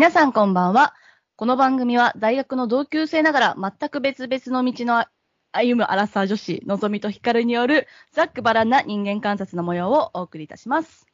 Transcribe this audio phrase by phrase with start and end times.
[0.00, 0.94] 皆さんこんばんは。
[1.36, 5.04] この番組は大学の同級生ながら全く別々の道の
[5.52, 11.06] 歩むアラサー女子、のぞみとひかるによるざっくばらんな人間観察の模様をお送りいたします。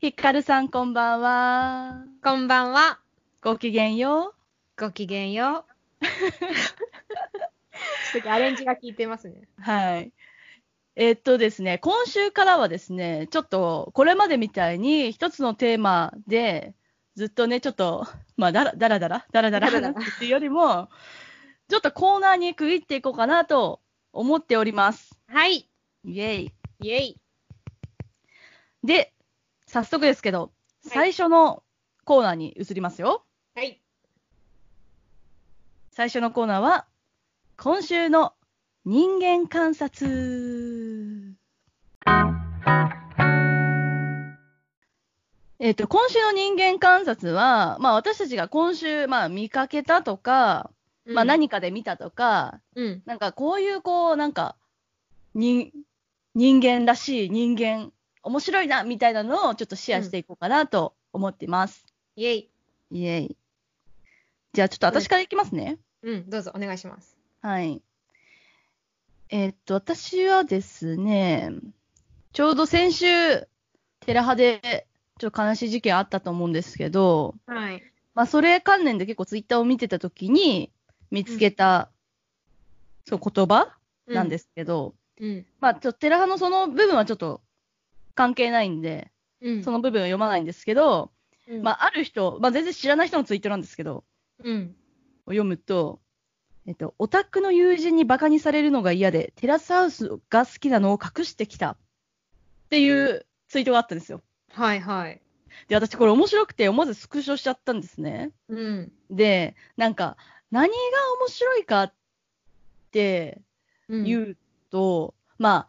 [0.00, 2.02] ひかるさんこんばんは。
[2.20, 2.98] こんばんは。
[3.42, 4.34] ごきげんよ
[4.76, 5.64] ごきげんよ
[6.00, 6.02] う。
[8.12, 9.42] ちょっとアレンジが効いてますね。
[9.56, 9.62] う。
[9.62, 10.12] はい。
[10.96, 16.74] えっとですね、今週からはですね、ちょっとこれまでみたいに一つのテーマで、
[17.18, 20.88] ずっとね、ちょっと、まあ、だらだらだら、だらだら話すっていうよりも、
[21.68, 23.80] ちょっとコーナーに区切っていこうかなと
[24.12, 25.18] 思っております。
[25.26, 25.68] はい。
[26.04, 26.52] イェイ。
[26.78, 27.20] イェイ。
[28.84, 29.12] で、
[29.66, 31.64] 早速ですけど、最初の
[32.04, 33.24] コーナーに移りますよ。
[33.56, 33.82] はい。
[35.90, 36.86] 最初のコーナーは、
[37.56, 38.34] 今週の
[38.84, 41.36] 人間観察。
[45.60, 50.70] えっ、と、今週の人間観察は、まあ私たちが今週、まあ見かけたとか、
[51.04, 53.02] まあ何かで見たとか、うん。
[53.06, 54.56] なんかこういうこう、なんか、
[55.34, 55.72] 人、
[56.34, 57.92] 人間らしい人間、
[58.22, 61.84] 面白いな、みたいなのをちょっとシェアしていこうかなと思っています。
[62.14, 62.50] イェイ。
[62.90, 63.36] イェイ。
[64.52, 65.78] じゃあちょっと私からいきますね。
[66.02, 67.16] うん、どうぞお願いします。
[67.42, 67.82] はい。
[69.30, 71.50] えーっと、私はですね、
[72.32, 73.46] ちょうど先週、
[74.00, 74.87] テラハで、
[75.18, 77.82] ちょっと悲しい事件あったと思うんですけど、はい。
[78.14, 80.72] まあ、それ関連で結構ツイッターを見てたときに、
[81.10, 81.90] 見つけた、
[83.06, 85.46] そう、言葉なんですけど、うん。
[85.60, 87.42] まあ、ちょっとテラハのその部分はちょっと
[88.14, 89.10] 関係ないんで、
[89.40, 89.62] うん。
[89.62, 91.10] その部分を読まないんですけど、
[91.48, 94.04] うん、まあ、ある人、まあ、全然知らない人のツイートなんですけど、
[94.42, 94.74] うん。
[95.26, 96.00] を読むと、
[96.66, 101.76] えっと、オタクの友人にバカにされるのが嫌で、テラスハウスが好きなのを隠してきたっ
[102.68, 104.22] ていうツイートがあったんですよ。
[104.52, 105.20] はいはい。
[105.68, 108.32] で、私これ面白くて思わずスクショしちゃったんですね。
[108.48, 108.92] うん。
[109.10, 110.16] で、なんか、
[110.50, 110.74] 何が
[111.20, 111.94] 面白いかっ
[112.90, 113.42] て
[113.88, 114.04] うん。
[114.04, 114.36] 言う
[114.70, 115.68] と、ま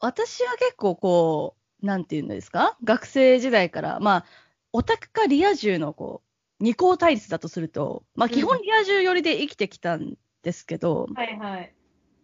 [0.00, 2.76] 私は結構こう、なんていうんですか？
[2.84, 4.24] 学生時代から、まあ、
[4.72, 6.22] オタクかリア充のこ
[6.60, 11.72] う、二項対立だとすると、まあ基本リア充寄りで生きてきたんですけど、はいはい。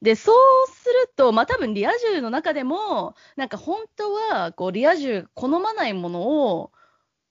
[0.03, 6.73] で、そうすると、まあ多分リア充の中でも、なんか本当は、こう、リア充好まないものを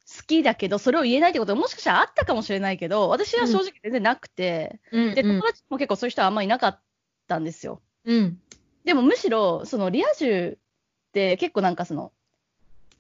[0.08, 5.14] 好きだけど、それを言えないってことはもしかしたらあったかもしれないけど、私は正直全然なくて、うん。
[5.14, 6.82] で、友達も結構そういう人はあんまりいなかっ
[7.28, 7.82] たんですよ。
[8.06, 8.42] うん。
[8.84, 12.12] でもむしろ、そのリア充って結構なんかその、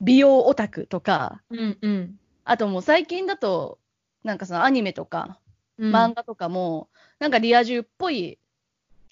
[0.01, 1.77] 美容オタクとか、うん。
[1.81, 2.19] うん。
[2.45, 3.79] あともう最近だと、
[4.23, 5.39] なんかそのアニメとか、
[5.77, 5.93] うん。
[5.93, 8.39] 漫画とかも、なんかリア充っぽい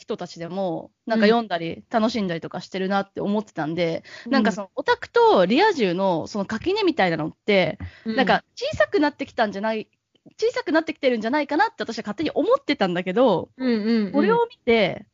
[0.01, 9.88] 人たちでも、なんか読んだり、楽しんだりとかしてるなって思ってたんで、なんかそのオタクとリア充のその垣根みたいなのって、うん、なんか小さくなってきたんじゃない、
[10.40, 14.11] 小さくなってきてるんじゃないかなって私は勝手に思ってたんだけど、うんうん、うん。
[14.11, 15.06] これを見て、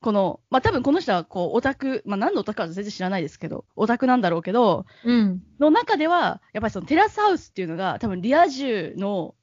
[0.00, 5.42] この、まあ、多分この人はこうオタク、まあ、何のオタクかは全然知らないですけど、オタクなんだろうけど、うん。
[5.58, 9.34] の中では、やっぱりそのテラスハウスっていうのが、多分リア充の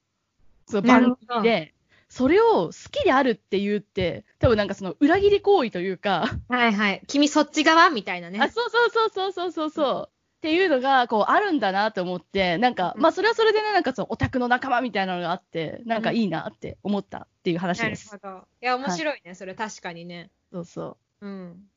[0.67, 1.73] その番組で、
[2.15, 7.01] それを好きであるって言うって、多分なんかその裏切り行為というか、はいはい。
[7.07, 8.39] 君そっち側みたいなね。
[8.41, 10.09] あ、そうそうそうそうそうそうそう。
[10.09, 18.09] っていうのが、こう、あるんだなと思って、なんか、まあ、それはそれでね、なんかその、オタクの仲間みたいなのがあって、なんかいいなって思ったっていう話なるです。
[18.09, 18.47] ほど。
[18.61, 20.29] いや、面白いね、それ確かにね。
[20.53, 21.67] そうそうん。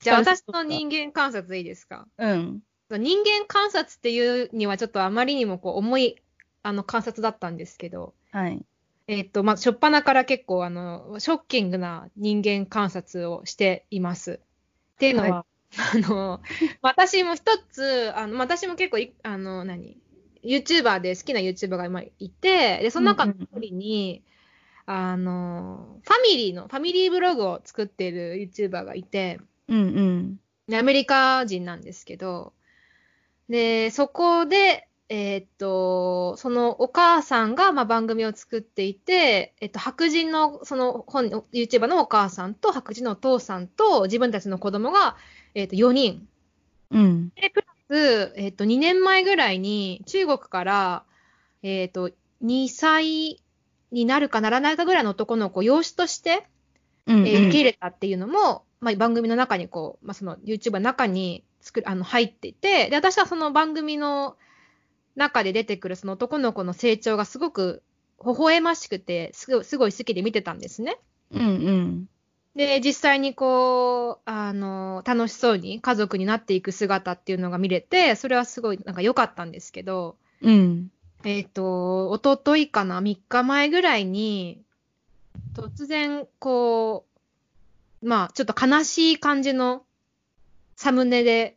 [0.00, 2.08] じゃあ、私の人間観察いいですか？
[2.18, 2.26] う。
[2.26, 2.62] うん。
[2.90, 6.16] 人間観察っていうにはちょっとあまりにもこう重い
[6.64, 8.64] あの観察だったんですけど、はい。
[9.08, 14.40] えっと、まあ、初っ端から結構あの、ショッキングな人間観察をしています。
[14.96, 15.46] っていうのは、
[15.94, 16.40] あの、
[16.82, 19.96] 私も一つ、あの、私も結構い、あの、何
[20.42, 24.22] ?YouTuber で好きな YouTuber が今いて、で、その中の一人に、
[24.86, 30.40] あの、ファミリーの、ファミリーブログを作っている YouTuber がいて、うんうん。
[30.68, 32.52] でアメリカ人なんですけど、
[33.48, 45.16] で、そこで、えーっと、そのお母さんが、まあ、番組を作っていて、えっと、白人の、その本、YouTuber のお母さんと白人のお父さんと自分たちの子供が、
[45.54, 46.28] えーっと、4人。
[46.90, 47.28] うん。
[47.30, 51.04] で、プラス、えーっと、2年前ぐらいに中国から、
[51.62, 52.10] えーっと、
[52.42, 53.42] 2歳
[53.92, 56.46] になるかならないかぐらいの男の子を養子として、
[57.06, 57.26] うん、うん。
[57.28, 64.36] えー受け入れたっていうのも、まあ、番組の中にこう、まあ、その YouTuber の中に作る、あの、入っていて、で、私はその番組の
[65.16, 67.82] 中で出てくるその男の子の成長がすごく
[68.24, 70.98] 微笑ましくて、すごい、すごい好きで見てたんですね。
[71.32, 72.08] うんうん。
[72.54, 80.90] で、実際にこう、あの、楽しそうに家族になっていく姿っていうのが見れて、それはすごいなんか良かったんですけど、うん。
[81.24, 84.62] えっ、と、おとといかな、3日前ぐらいに、
[85.54, 87.04] 突然、こ
[88.02, 89.84] う、まあ、ちょっと悲しい感じの
[90.76, 91.56] サムネで、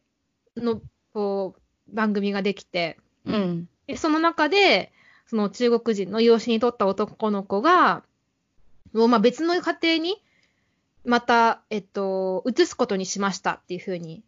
[0.58, 0.82] の、
[1.14, 2.98] こう、番組ができて、
[3.30, 3.70] うん。
[3.88, 4.92] でその中で、
[5.28, 8.04] その中国人の養子に取った男の子が、
[8.94, 10.22] もうまあ別の家庭に、
[11.06, 14.24] また、えっと、移すことにしましたっていうふうに。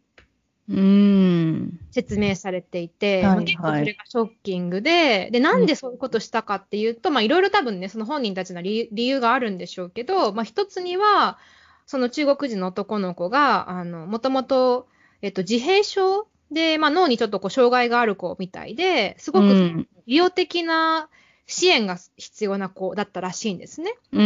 [1.90, 11.38] 説明されていて、はいまあ結構それがショッキングで、で、なんでそういうことしたかっていうと、まあいろいろ多分ね、その本人たちの理由理由があるんでしょうけど、まあ一つには、
[11.86, 14.86] その中国人の男の子が、あの、もともと、
[15.20, 21.08] えっと、自閉症で、まあ脳にちょっとこう障害がある子みたいで、すごくうん医療的な
[21.46, 23.94] 支援が必要な子だったらしいんですね。
[24.12, 24.24] うんう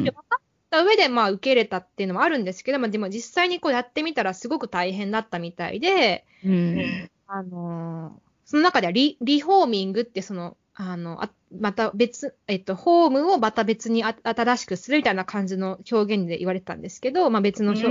[0.00, 0.10] んで。
[0.10, 7.10] 分かった上で、まあ、受け入れたっていうのもあるんですけど、まあ、でも実際にこうやってみたらすごく大変だったみたいで、うん。
[7.28, 17.82] あのーその中ではリリフォーミングって、その、あの、あまた別、えっと、ホームをまた別にあ新しくするみたいな感じの表現で言われてたんですけど、まあ別の家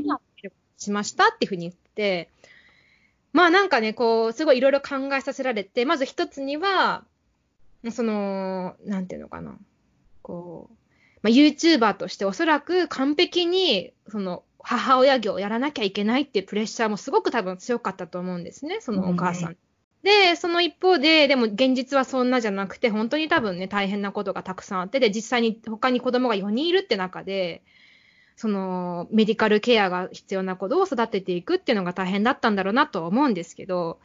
[0.00, 0.22] 庭に
[0.76, 2.30] しましたっていうふうに言って、
[3.34, 7.04] まあなんかね、こう、すごいいろいろ考えさせられて、まず一つには、
[7.90, 9.58] その、なんていうのかな、
[10.22, 10.74] こう、
[11.22, 19.56] まあ、YouTuber としておそらく完璧に、その、母親業をやらなきゃいけないっていうプレッシャーもすごく多分強かったと思うんですね、そのお母さん。
[20.04, 27.62] で、その一方で、でも現実はそんなじゃなくて、本当に多分ね、大変なことがたくさんあって、で、実際に他に子供が4人いるって中で、
[28.36, 33.98] その、メディカルケアが必要な子を育てていくっていうのが大変だったんだろうなとは思うんですけど、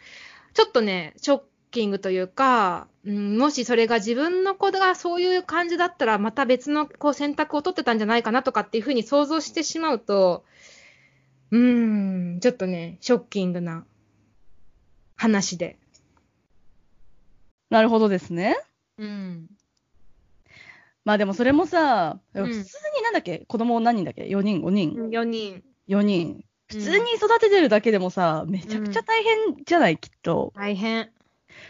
[0.54, 1.42] ちょっとね、ショッ
[1.72, 10.44] キングというか、うん、もしそれが自分の子がそういう感じだったら、また別のこう選択を取ってたんじゃないかなとかっていうふうに想像してしまうと、
[11.52, 13.86] うーん、ちょっとね、ショッキングな
[15.16, 15.78] 話で。
[17.70, 18.58] なるほどですね。
[18.98, 19.48] うん。
[21.06, 23.46] まあでもそれもさ、うん普通になんだっけ？
[23.48, 25.63] 子供何人だっけ ?4 人、5人、4人。
[25.88, 26.44] 4人。
[26.68, 30.54] 普通に育ててるだけでもさ、めちゃくちゃ大変じゃない、きっと。
[30.56, 31.10] 大変。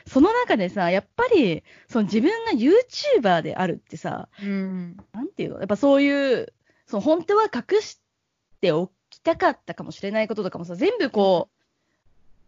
[0.05, 4.97] その中でさ、やっぱり、その自分が YouTuber であるってさ、うん。
[5.13, 5.59] なんていうの？
[5.59, 6.53] やっぱそういう、
[6.85, 8.01] その本当は隠し
[8.59, 11.63] ておきたかったかもしれないこととかもさ、全部こう、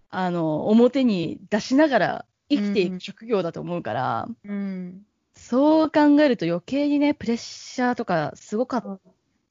[0.09, 5.05] あの、表に出しながら生きていく職業だと思うから、うん。
[5.51, 8.99] そう考えると余計にね、プレッシャーとかすごかっ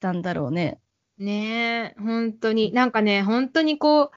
[0.01, 0.79] たんだろうね。
[1.19, 2.73] ねえ、本当に。
[2.73, 4.11] なんかね、本当にこう、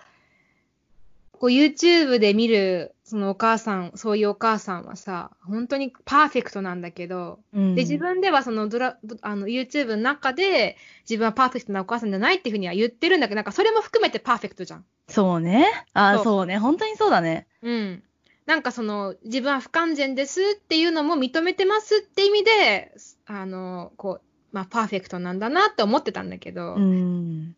[1.33, 14.85] こう YouTube で見る、そのお母さん、そういうお母さんはさ、本当にパーフェクトなんだけど、うんで、自分ではそのドラ、あの、YouTube の中で、自分はパーフェクトなお母さんじゃないっていうふうには言ってるんだけど、なんかそれも含めてパーフェクトじゃん。
[15.09, 15.68] そうね。
[15.94, 16.59] あそうそうね。
[16.59, 17.45] 本当にそうだね。
[17.62, 18.03] うん。
[18.45, 22.95] なんかその、自分は不完全ですっていうのも認めてますって意味で、
[23.25, 27.56] あの、こう、まあ、パーフェクトなんだなって思ってたんだけど、うん。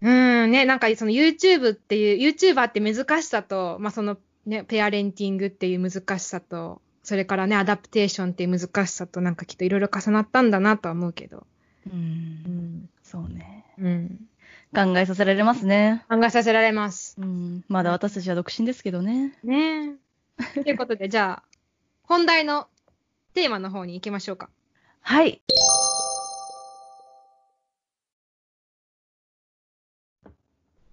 [0.00, 0.08] う
[0.46, 4.16] ん、ね、なんかその YouTube っていう、YouTuber って難しさと、まあその
[4.46, 11.46] ね、ペアレンティングっていう難しさと、それからね、アダプテーションっていう難しさと、なんかきっといろいろ重なったんだなとは思うけど。
[11.92, 12.00] うん。
[12.00, 12.88] ん。
[13.02, 13.64] そうね。
[13.78, 14.28] うん。
[14.74, 16.04] 考えさせられますね。
[16.08, 17.16] 考えさせられます。
[17.18, 17.64] うん。
[17.68, 19.38] まだ私たちは独身ですけどね。
[19.42, 20.07] ねえ。
[20.54, 21.58] ということで、じゃあ、
[22.02, 22.68] 本題の
[23.34, 24.50] テーマの方に行きましょうか。
[25.00, 25.42] はい。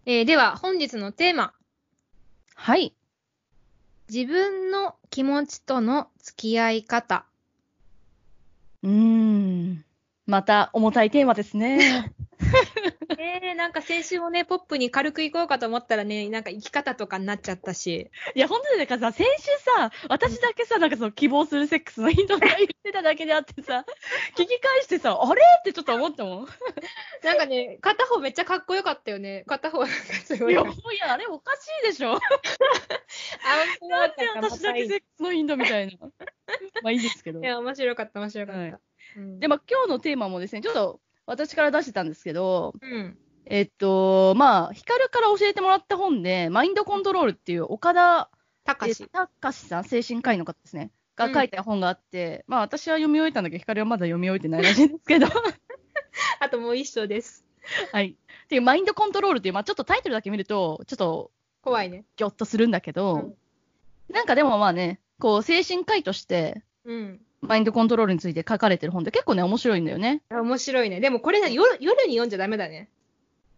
[0.05, 1.53] えーでは、本日のテーマ。
[2.55, 2.95] はい。
[4.07, 7.25] 自分の気持ちとの付き合い方。
[8.83, 9.85] うーん。
[10.27, 12.13] また重たいテーマですね。
[13.65, 18.11] なんか先週もね、ポップに軽く行こうかと思ったらね、なんか生き方とかになっちゃったし。
[18.35, 19.45] いや、本当になんかさ、先週
[19.75, 23.83] さ、私だけさ、なんかその希望するセックスのヒントが言ってただけであってさ、
[24.37, 25.41] 聞き返してさ、あれ？
[25.61, 26.47] ってちょっと思ったもん。
[27.23, 29.43] なんかね、片方めっちゃかっこよかったよね。
[29.47, 30.53] 片方なんかすごい。
[30.53, 30.65] いや、い
[30.99, 32.11] や、あれおかしいでしょ。
[32.11, 32.19] 本
[33.79, 36.07] 当なんで私だけセックスのヒントみたいな。
[36.83, 37.43] まあいいですけどい。
[37.43, 38.61] や、面白かった、面白かった。
[38.61, 38.75] はい
[39.17, 43.17] うんで、まあ今日のテーマもですね、ちょっと私から出してたんですけど、うん。
[43.45, 48.29] えっと、まあ、ヒカルから教えてもらった本で、マインドコントロールっていう岡田
[48.63, 49.07] たかし。
[49.07, 55.27] たかしさん、精神科医の方ですね、がうん書いた本があって、まあ私は読み終えたんだけど、ヒカルはまだ読み終えてないらしいんですけど、
[56.39, 57.45] あともう一緒です。
[57.91, 58.17] はい。
[58.43, 62.05] っていう、マインドコントロールっていう、まあちょっとタイトルだけ見ると、ちょっと怖いね。
[62.15, 63.35] ギョッとするんだけど、
[64.09, 67.21] なんかでもまあね、こう、精神科医として、うん。
[67.41, 70.23] マインドコントロールについて書かれてる本って結構ね、面白いんだよね。
[70.29, 70.99] あ面白いね。
[70.99, 72.89] でもこれね、夜夜に読んじゃダメだね。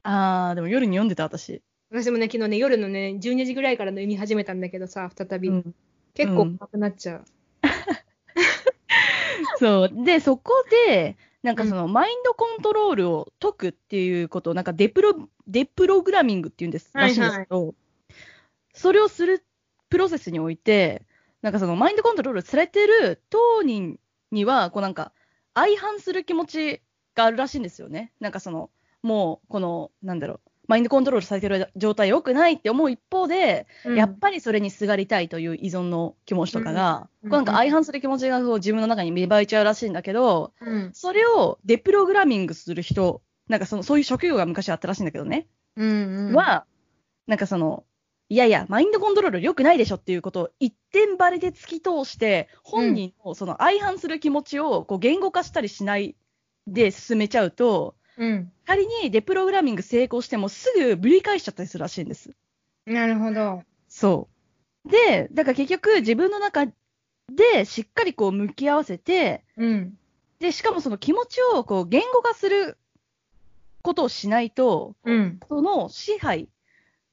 [0.10, 1.62] あー、でも夜に読んでた私。
[1.90, 5.50] 私もね、昨日ね、夜のね、12時ぐらいから読み始めたんだけどさ、再び。
[5.50, 5.76] うん
[6.14, 7.26] 結構怖くなっちゃう。
[9.60, 10.04] そう。
[10.04, 10.52] で、そこ
[10.88, 17.76] で、なんかその、マインドコントロールを解くっていうことを、なんかデプロ、デプログラミングっていうんです、らしいんですけど、
[18.74, 19.46] それをする
[19.90, 21.06] プロセスにおいて、
[21.44, 24.00] なんかその、マインドコントロールされてる当人
[24.32, 25.14] には、こうなんか、
[25.54, 26.82] 相反する気持ち
[27.14, 28.12] があるらしいんですよね。
[28.20, 28.72] なんかその、
[29.04, 40.92] もう、この、なんだろう、マインドコントロールされてる状態良くないって思う一方で、うんやっぱりそれにすがりたいという依存の気持ちとかが、うんこうなんか相反する気持ちがこう自分の中に芽生えちゃうらしいんだけど、うん。
[40.94, 46.28] それをデプログラミングする人、なんかそのそういう職業が昔あったらしいんだけどね、うん。
[46.30, 46.66] うん、は、
[47.28, 47.86] なんかその、
[48.30, 56.16] いやいや、マインドコントロール良くないでしょっていうことを一点張りで突き通して、本人のその相反する気持ちをこう言語化したりしない
[56.68, 58.52] で進めちゃうと、うん。
[58.66, 62.32] 仮にデプログラミング成功してもすぐぶり返しちゃったりするらしいんです。
[62.86, 63.64] なるほど。
[63.88, 64.28] そ
[64.86, 64.90] う。
[64.90, 66.66] で、だから結局自分の中
[67.34, 69.98] でしっかりこう向き合わせて、うん。
[70.40, 72.78] で、しかもその気持ちをこう言語化する
[73.82, 75.40] ことをしないと、うん。
[75.48, 76.50] その支配、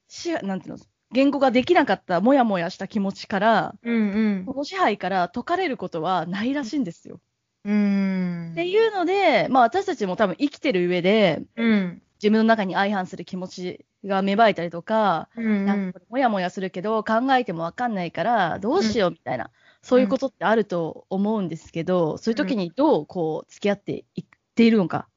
[0.07, 4.43] 支配、なんていうの、言語ができなかったもやもやした気持ちから、うん。
[4.45, 7.19] その支配から解かれることはないらしいんですよ。
[7.65, 8.51] うん。
[8.51, 12.01] っていうので、まあ私たちも多分生きてる上で、うん。
[12.21, 15.65] 自分の中に相反する気持ちが芽生えたりとか、うん。
[15.65, 19.49] なんかもやもやするけど、考えてもわかんないから、どうしようみたいな、
[19.81, 25.07] そういうことってあると思うんですけど、そういう時にどうこう付き合っていっているのか、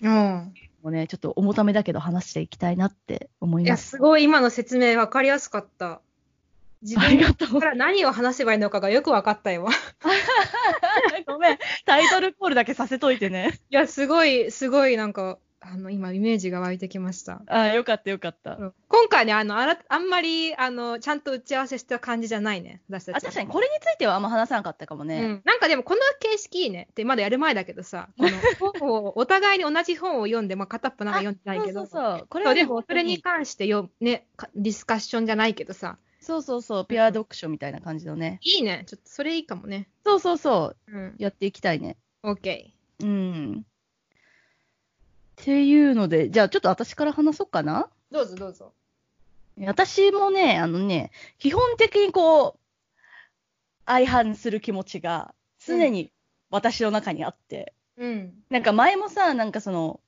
[0.00, 0.54] うん。
[0.82, 3.90] もうね、ちょっと重ためだけど話していきたいなって思いいや、ます。
[3.90, 6.00] すごい今の説明分かりやすかった。
[6.86, 7.66] 自分か。
[7.66, 9.66] ら何を話せばいいのかがよく分かったよ。
[11.26, 13.58] ごめん、タイトルコールだけさせといてね。
[13.70, 17.42] いや、すごい、すごいなんか、あの、今イメージが湧いてきました。
[17.48, 18.56] あよかったよかった。
[18.56, 23.16] うん今回ね、あの、あらあんまり、あの、ちゃんと打ち合わせした感じじゃないね、私たち。
[23.16, 25.20] あ、確かにこれについてはあんま話さなかったかもうね。
[25.26, 28.30] ん、なんかでもこの形式いいねってまだやる前だけどさ、この
[28.80, 32.26] 本をお互いに同じ本を読んで、まあ、片っぽなんか読んでないけど、そうそうそう。
[32.28, 38.40] これはねでもそれに関してよ、ね、かディスカッションじゃないけどさ、そうそうそう、ペア読書みたいな感じのね。
[38.42, 39.88] いいね、ちょっとそれいいかもね。
[40.04, 41.96] そうそうそう、うん、やっていきたいね。
[42.24, 42.72] OK。
[42.98, 43.64] うん。
[43.64, 43.64] っ
[45.36, 47.88] ていうので、じゃあちょっと私から話そうかな。
[48.10, 48.72] どうぞどうぞ。
[49.66, 52.60] 私もね、あのね、基本的にこう、
[53.86, 55.32] 相反する気持ちが
[55.64, 56.10] 常に
[56.50, 58.34] 私の中にあって、うん。
[58.50, 60.00] なんか前もさ、なんかその、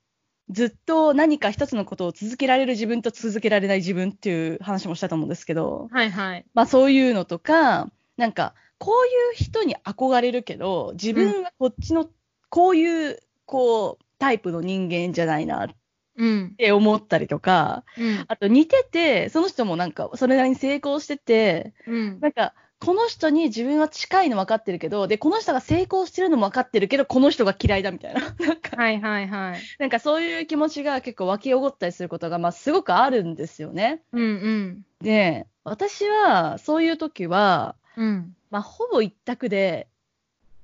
[0.51, 6.47] ずっと何か一つのことを続けられる自分と続けられない自分っていう話もしたと思うんですけど、はいはい。
[6.55, 12.09] まあそういうのとか、なんかこういう人に憧れるけど、自分はこっちの、
[12.49, 15.69] こういう、こう、タイプの人間じゃないなっ
[16.17, 16.55] うん。
[16.57, 18.25] て思ったりとか、うん。
[18.27, 22.21] あと似てて、その人もなんかそれなりに成功してて、うん。
[22.21, 28.21] なんか、この人に自分は近いの分かってるけど、で、この人が成功してるのも分かってるけど、この人が嫌いだみたいな。
[28.39, 29.61] なんか、はいはいはい。
[29.79, 34.03] なんかそういう気持ちが結構湧き起こったりすることが、まあすごくあるんですよね。
[34.13, 34.87] うんうん。
[35.01, 38.37] で、私は、そういう時は、うん。
[38.51, 39.89] まあほぼ一択で、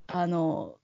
[0.07, 0.77] あの、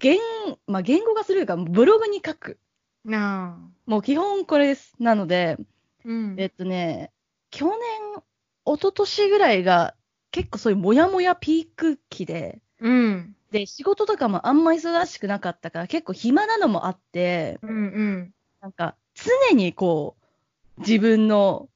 [0.00, 0.18] 言、
[0.66, 2.58] まあ言語化するか、ブログに書く。
[3.04, 3.68] なあ。
[3.86, 4.94] もう基本これです。
[4.98, 5.56] なので、
[6.04, 6.34] うん。
[6.36, 7.12] えっとね、
[7.50, 7.76] 去年、
[8.66, 9.94] 一昨年ぐらいが
[10.34, 13.36] 結構そういうモヤモヤピーク期で、うん。
[13.52, 18.34] で、仕事とかもあんま忙しくなかったから結構暇なのもあって、うんうん。
[18.60, 20.16] なんか常にこ
[20.76, 21.68] う、自分の、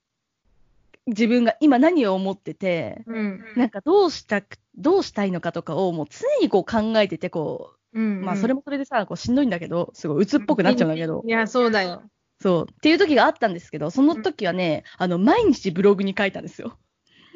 [1.07, 3.45] 自分が今何を思ってて、うん。
[3.55, 8.23] なんかどうしたく、どうしたいのかとかをもう常にこう考えてて、こうん。
[8.23, 12.03] う、まあそれもそれでさ、こうしんどいんだけど、すごい鬱っぽくなっちゃうんだけど、いや、そうだよ。
[12.41, 16.77] そう、っていう時があったんですけど、その時はね、あの、毎日ブログに書いたんですよ。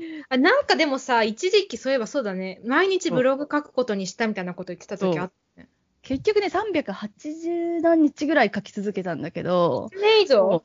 [0.28, 2.60] あなんかでもさ、一時期そういえばそうだね。
[2.64, 5.68] 毎日ブログ書くことにしたみたいなこと言ってた時あったね。
[6.02, 10.64] 結局ね、380何日ぐらい書き続けたんだけど、1年以上？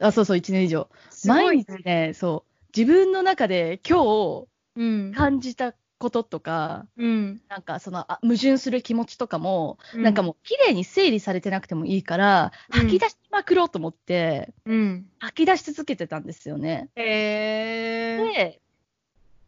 [0.00, 0.88] あ、そうそう、1年以上。
[1.10, 5.16] すご毎日ね、そう、自分の中で今うん日。
[5.16, 7.42] 感じたこととか、うん。
[7.48, 15.06] なんかそのあ矛盾する気持ちとかも、うんなんかもう綺麗に整理されてなくてもいいから、うん吐き出しまくろうと思って、うん。
[15.18, 16.88] 吐き出し続けてたんですよね。
[16.94, 18.32] へー。
[18.32, 18.60] で、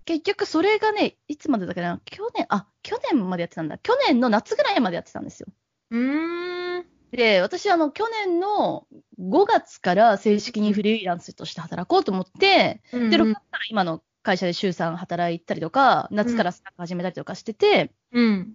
[0.05, 3.79] 結局それがね、いつまでだっけな、去年、あ、去年までやってたんだ。
[3.79, 5.49] 去年の夏ぐらいまでやってたんですよ。
[5.91, 6.87] うーん。
[7.13, 8.87] で、私、あの、去年の
[9.19, 18.55] 5月から正式にフリーランスとして働こうと思って、で、6月から今の会社で週3働いたりとか、夏からスタッフ始めたりとかしてて、うん。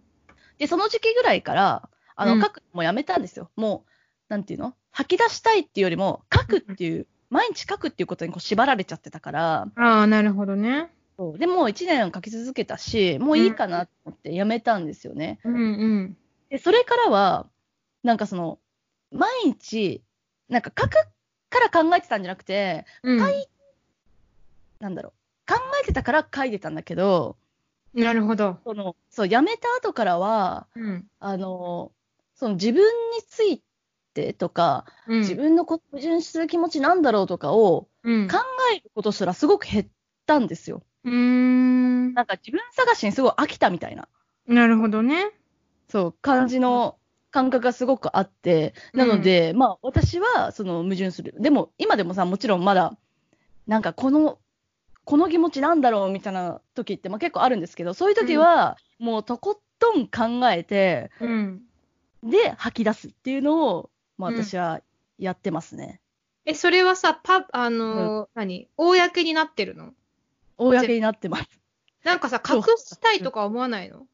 [0.57, 3.51] で、その時期ぐらいから、あの、うん書くのもやめたんですよ。
[3.57, 3.91] もう、
[4.29, 4.73] なんていうの？
[4.91, 10.89] 吐き出したいっていうよりも、書くっていう、毎日書くっていうことにこう縛られちゃってたから、ああ、なるほどね。
[11.17, 15.39] そうでもう1年書き続けたし、もういいかなと思ってやめたんですよね。
[15.43, 16.17] うんうん。
[16.49, 17.47] で、それからは、
[18.03, 18.59] なんかその、
[19.11, 20.03] 毎日、
[20.49, 20.91] なんか書く
[21.49, 23.47] から考えてたんじゃなくて、うん書い
[24.79, 25.13] なんだろ
[25.47, 27.37] う、考えてたから書いてたんだけど、
[27.93, 28.59] なるほど。
[28.63, 31.07] その、そう、辞めた後からは、うん。
[31.19, 31.93] あの、
[32.35, 33.63] その自分につい
[34.13, 35.19] てとか、うん。
[35.19, 38.27] 自分のこ矛盾する気持ちなんだろうとかをうん。
[38.27, 38.37] 考
[38.75, 39.85] えることすらすごく減っ
[40.25, 40.83] たんですよ。
[41.05, 42.13] うーん。
[42.13, 44.07] なんか自分探しにすごい飽きたみたいな、
[44.47, 45.31] なるほどね。
[45.87, 46.97] そう、感じの
[47.31, 51.35] 感覚がすごくあって、なので、まあ私はその矛盾する。
[51.39, 52.97] でも今でもさ、もちろんまだ、
[53.67, 54.39] なんかこの、
[55.03, 61.61] この気持ちなんだろうみたいな時って、まあ、結構あるんですけど、そういう時は、もうとことん考えて、うん。
[62.23, 64.81] で、吐き出すっていうのを、まあうん私は
[65.19, 66.01] やってますね。
[66.45, 68.69] え、それはさ、パ、あのー、何？
[68.77, 69.93] 公になってるの？
[70.57, 71.49] 公になってます。
[72.03, 74.05] なんかさ、隠したいとか思わないの？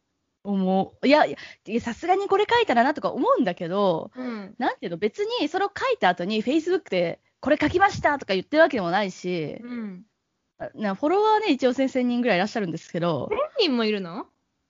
[0.44, 1.08] 思う。
[1.08, 4.56] いや、いやさすがにこれ書いたらなとか思うんだけど、うん。
[4.58, 10.06] なんていうの、別にそれを書いた後に Facebook で、これ書きましたとか言ってるわけでもないし、うん。
[10.76, 14.28] なフォロワーね、一応1000人ぐらいいらっしゃるんですけど、何人もいるの？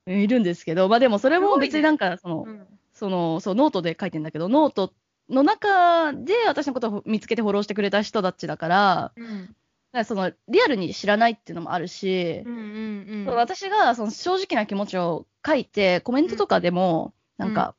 [0.08, 2.68] いるんですけど、まあでもそれも別になんか、その、うん。
[2.94, 4.94] その、そう、ノートで書いてんだけど、ノート
[5.30, 9.56] の中で私のことを見つけてフォローしてくれた人たちだから、うん。
[9.92, 13.36] かその、リアルに知らないっていうのもあるしう、んうんうん。
[13.36, 17.74] 私がその正直な気持ちを書いて、コメントとかでも、うんなんか、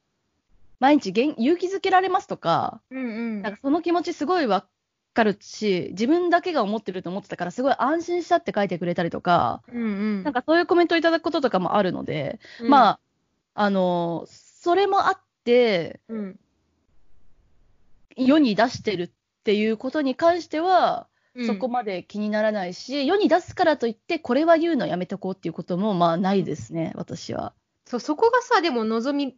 [0.81, 3.03] 毎日元勇気づけられますとか、うんう
[3.39, 3.43] ん。
[3.43, 4.67] なんかその気持ちすごいわ
[5.15, 10.23] かるし、自分だけが思ってると思ってたから、すごい安心したって書いてくれたりとか、うんうん。
[10.25, 13.01] なんかそういうコメントをいただくこととかもあるので、うん、まあ、
[13.55, 16.41] あの、それもあって、うん。
[18.17, 19.11] 世に出してるっ
[19.45, 21.12] ていうことに関しては、うん、
[21.47, 27.55] そこまで気にならないし、世に出すからといって、これは言うのやめとこうっていうことも、まあ、ないですね、私は。
[27.87, 29.35] そう、そこがさ、でも望み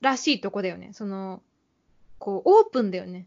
[0.00, 0.90] らしいとこだよね。
[0.94, 1.42] その、
[2.18, 3.26] こう、オープンだよね。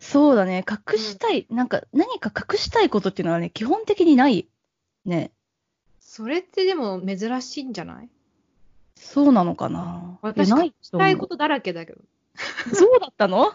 [0.00, 4.48] そうだね、隠したい、なんか、何か隠したいことっていうのはね、基本的にない。
[5.04, 5.30] ね。
[6.00, 8.08] それってでも珍しいんじゃない？
[8.96, 10.18] そうなのかな？
[10.20, 12.00] 私ない隠したいことだらけだけど。
[12.74, 13.52] そうだったの？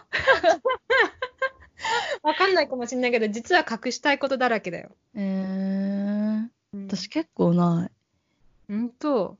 [2.26, 4.90] わかんないかもしれないけど、実は隠したいことだらけだよ。
[5.14, 7.88] えー、うん私結構な
[8.68, 8.72] い。
[8.72, 9.38] うんと。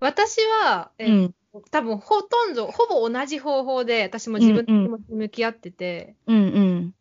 [0.00, 1.34] 私は、えうん、
[1.70, 6.94] 多分ほとんど、ほぼ同じ方法で、私も自分の気持ちに向き合ってて、うん、うん。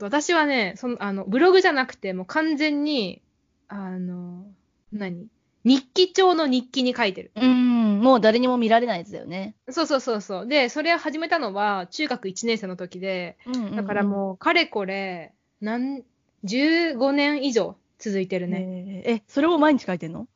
[0.00, 3.20] 私はね、その、あの、ブログじゃなくて、もう完全に、
[3.66, 4.46] あの、
[4.92, 5.26] 何？
[5.64, 7.30] 日記帳の日記に書いてる。
[7.36, 9.54] うん、もう誰にも見られないやつだよね。
[9.68, 10.46] そうそうそうそう。
[10.46, 16.02] で、それを始めたのは中学1年生の時で、うんだからもう、かれこれ、なん、
[16.44, 18.60] 15年以上続いてるうん、ね。
[18.60, 20.26] ねえ、それも毎日書いてんの？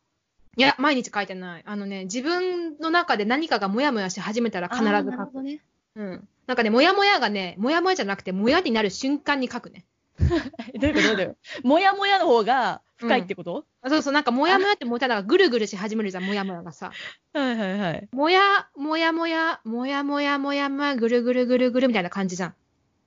[0.56, 1.62] いや、毎日書いてない。
[1.64, 4.92] あのね、自分の中で何かがモヤモヤし始めたら必ず書く。
[4.92, 5.61] なるほどね。
[5.96, 6.28] うん。
[6.46, 9.85] なんかね、モヤモヤがね、モヤモヤじゃなくて、モヤになる瞬間に書くね。
[10.74, 11.16] えどういうこと？
[11.16, 11.68] どういうこと？
[11.68, 16.92] もやもやの方が深いってこと、あそうそう、なんかモヤモヤってモヤだからぐるぐるし始めるじゃん、モヤモヤがさ。
[17.32, 18.08] はいはいはい。
[18.12, 22.54] もや、もやもや、もやもやもやもや、ぐるぐるぐるぐるみたいな感じじゃん。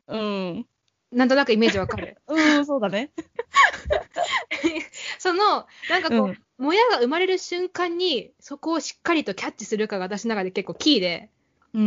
[0.08, 0.66] うん。
[1.12, 2.18] なんとなくイメージわかる。
[2.28, 3.12] うん、そうだね。
[5.20, 11.30] その、なんかこう、うんもやが生まれる瞬間に、そこをしっかりとキャッチするかが私の中で結構キーで、
[11.74, 11.82] うー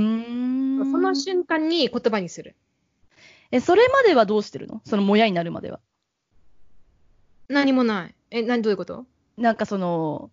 [0.82, 0.92] ん。
[0.92, 2.54] その瞬間に言葉にする。
[3.50, 4.82] え、それまではどうしてるの？
[4.84, 5.80] そのもやになるまでは。
[7.48, 8.14] 何もない。
[8.30, 9.06] え、何、どういうこと？
[9.36, 10.30] なんかその、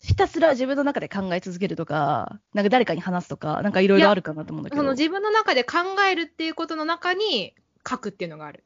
[0.00, 4.82] ひたすら自分の中で考え続けるとか、なんか誰かに話すとか、なんかいろいろあるかなと思うんだけど。
[4.82, 5.78] その自分の中で考
[6.10, 7.54] えるっていうことの中に
[7.88, 8.64] 書くっていうのがある。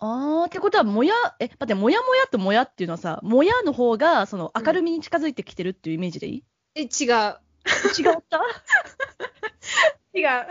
[0.00, 6.44] あー、ってことは、もや、え、待って、もやもやともやっていうのはさ、もやの方が、その、明るみに近づいてきてるっていうイメージでいい、
[6.76, 6.86] え、違う。
[6.86, 8.40] 違った？
[10.14, 10.46] 違う。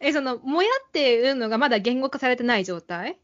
[0.00, 3.18] え、その、もやっていうのがまだ言語化されてない状態？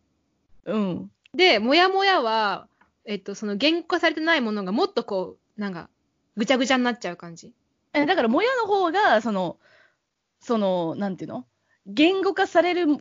[0.66, 1.10] うん。
[1.34, 2.68] で、もやもやは、
[3.04, 5.88] えっと、その言語化されてないものがもっとこう、なんか、
[6.36, 7.52] ぐちゃぐちゃになっちゃう感じ。
[7.92, 9.58] え、だから、もやの方が、その、
[10.40, 11.46] その、なんていうの？
[11.86, 12.98] 言語化される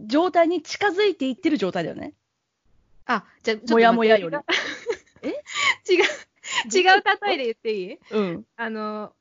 [0.00, 2.14] 状態に近づいていってる状態だよね。
[3.06, 4.36] あ、じゃあ、もやもやより。
[5.22, 5.28] え？
[5.88, 6.02] 違う、
[6.74, 7.98] 違う例えで言っていい？
[8.10, 8.44] うん。
[8.56, 9.12] あの、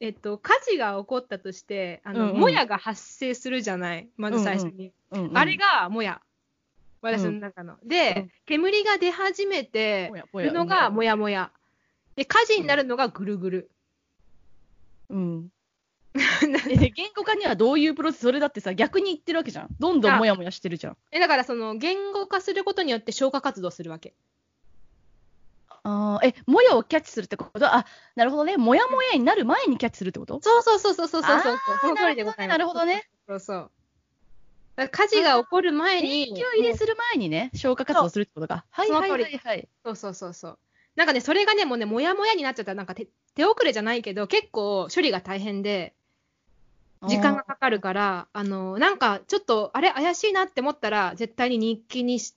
[0.00, 4.08] えっと、火事が起こったとして、あの、うんうんもやが発生するじゃない？
[4.16, 4.92] まず最初に。
[5.10, 5.38] うん、うん。
[5.38, 6.20] あれがもや。
[7.00, 7.76] 私の中の。
[7.84, 11.10] で、うん煙が出始めてるのがもや。
[11.10, 11.52] やもや。
[12.16, 13.70] で、火事になるのがぐるぐる。
[15.10, 15.48] うん。
[16.14, 19.68] え、言語化にはどういうプロセスそれだってさ、逆に言ってるわけじゃん。
[19.78, 20.96] どんどんもやもやしてるじゃん。
[21.12, 24.14] え、だからその、言語化することによって消化活動するわけ。
[25.84, 27.66] あえ、もやをキャッチするってこと？
[27.72, 28.56] あ、なるほどね。
[28.56, 30.40] もやもやになる前にキャッチするってこと？
[30.42, 31.58] そうそうそうそうそうそうそう。
[31.80, 32.58] その通りでございます。
[32.58, 33.08] なるほどね。
[33.28, 33.70] そうそう。
[34.86, 36.26] 火事が起こる前に。
[36.26, 38.64] 電気を入れする前にね、消火活動するってことか。
[38.70, 39.68] はいはいはいはい。
[39.84, 40.58] そうそうそうそう。
[40.94, 45.94] なんかね、それがね、もうね、もやもやになっちゃったら、なんか手手遅れじゃないけど、結構処理が大変で、
[47.06, 52.34] 時間がかかるから、あの、なんかちょっと、あれ、怪しいなって思ったら、絶対に日記にし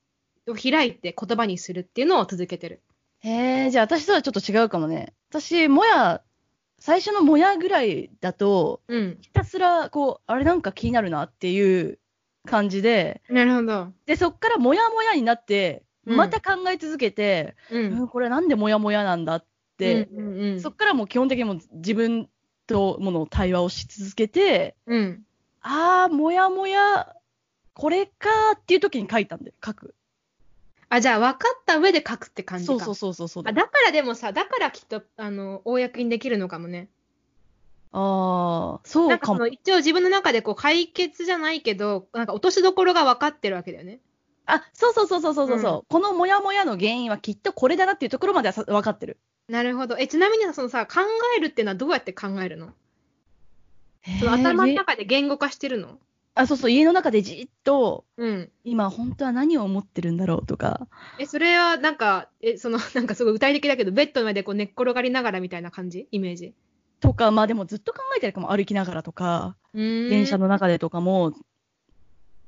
[0.48, 2.82] を開いて言葉にするっていうのを続けてる。
[3.20, 5.14] へえ、じゃあ私とはちょっと違うかもね。
[5.30, 6.22] 私、もや、
[6.80, 9.18] 最初のもやぐらいだと、うん。
[9.22, 12.00] ひたすら、こう、あれなんか気になるなっていう
[12.46, 13.94] 感じで、なるほど。
[14.06, 17.78] で、そっからもやもやになって、うんまた考え続けて、う。
[17.78, 19.46] うんん、これなんでもやもやなんだっ
[19.78, 22.28] て、うんうんうん、そっからもう基本的にもう自分
[22.66, 25.24] ともの対話をし続けて、うん。
[25.62, 27.16] あー、もやもや、
[27.74, 29.94] これかーっていう時に書いたんで、書く。
[30.90, 32.74] あ、じゃあ分かった上で書くって感じか。
[32.74, 33.44] そうそうそうそうそう。
[33.48, 36.90] あだからでもさ、だからきっと、あの、公にできるのかもね。
[37.94, 39.48] あー、そうんかもなかその。
[39.48, 44.00] 一応自分の中でこう解決じゃないけど、なんか落としどころが分かってるわけだよね。
[44.46, 49.18] あ、そうそうそうそうそうそう、うんこのモヤモヤの原因はきっとこれだなっていうところまではさ分かってる。
[49.48, 49.98] なるほど。
[49.98, 51.02] え、ちなみにそのさ、考
[51.38, 52.70] えるっていうのはどうやって考えるの？
[54.20, 56.00] その頭のへー中で言語化してるの？
[56.34, 58.50] あ、そうそう、家の中でじっと、うん。
[58.64, 60.88] 今本当は何を思ってるんだろうとか。
[61.20, 66.08] え、それはなんか、え、その、なんかすごい具体的だけど、ベッドの上でこう寝っ転がりながらみたいな感じ？
[66.12, 66.54] イメージ。
[67.02, 69.58] とか、まあでもずっと考えてるかも、歩きながらとか。
[69.74, 71.34] 電車の中でとかも、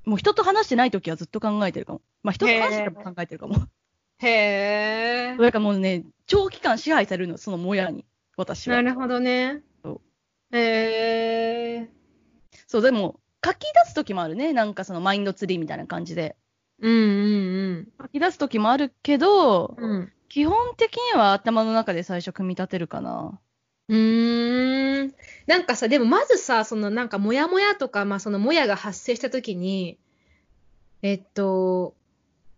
[0.06, 2.02] もう人と話してない時はずっと考えてるかも。
[2.22, 3.56] まあ人と話してても考えてるかも。
[4.20, 5.38] へー。
[5.42, 8.06] だからもうね、長期間支配されるの、そのもやに、
[8.38, 8.76] 私は。
[8.76, 10.02] なるほどねそ。
[10.52, 12.58] へー。
[12.68, 14.54] そう、でも、書き出す時もあるね。
[14.54, 16.36] なんかそのマインドツリーみたいな感じで。
[16.80, 16.96] うんう
[17.80, 19.92] ん書き出す時もあるけど、うん。
[19.92, 20.14] うん。
[20.28, 23.40] 基本的には頭の中で最初組み立てるかな。
[23.90, 25.14] うーん。
[25.46, 29.98] なんかさ、でもまずさ、そのなんかモヤモヤとか、まあそのモヤが発生したときに、
[31.02, 31.96] えっと、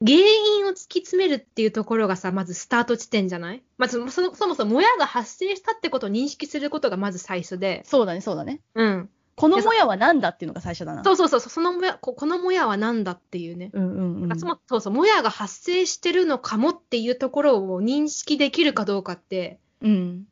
[0.05, 3.63] 原因を突き詰めるっていうところがさ、まずスタート地点じゃない？
[3.77, 8.61] まずそもそもモヤが発生したってことを認識することがまず最初で、そうだね、そうだね。
[8.75, 9.09] うん。
[9.35, 11.03] このもやは何だっていうのが最初だな。
[11.03, 13.71] そうそうそう、そのもや、ここのモヤは何だっていうね。
[13.73, 14.39] うんうんうん。
[14.39, 20.25] そもそうそう、モヤが発生してるのかもっていうところを認識できるかどうかって、うん。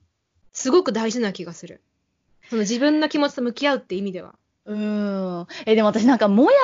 [0.54, 1.82] すごく大事な気がする。
[2.50, 4.36] その自分の気持ちと向き合うって意味では。
[4.66, 5.48] うーん。
[5.66, 6.58] え、でも私なんか、もや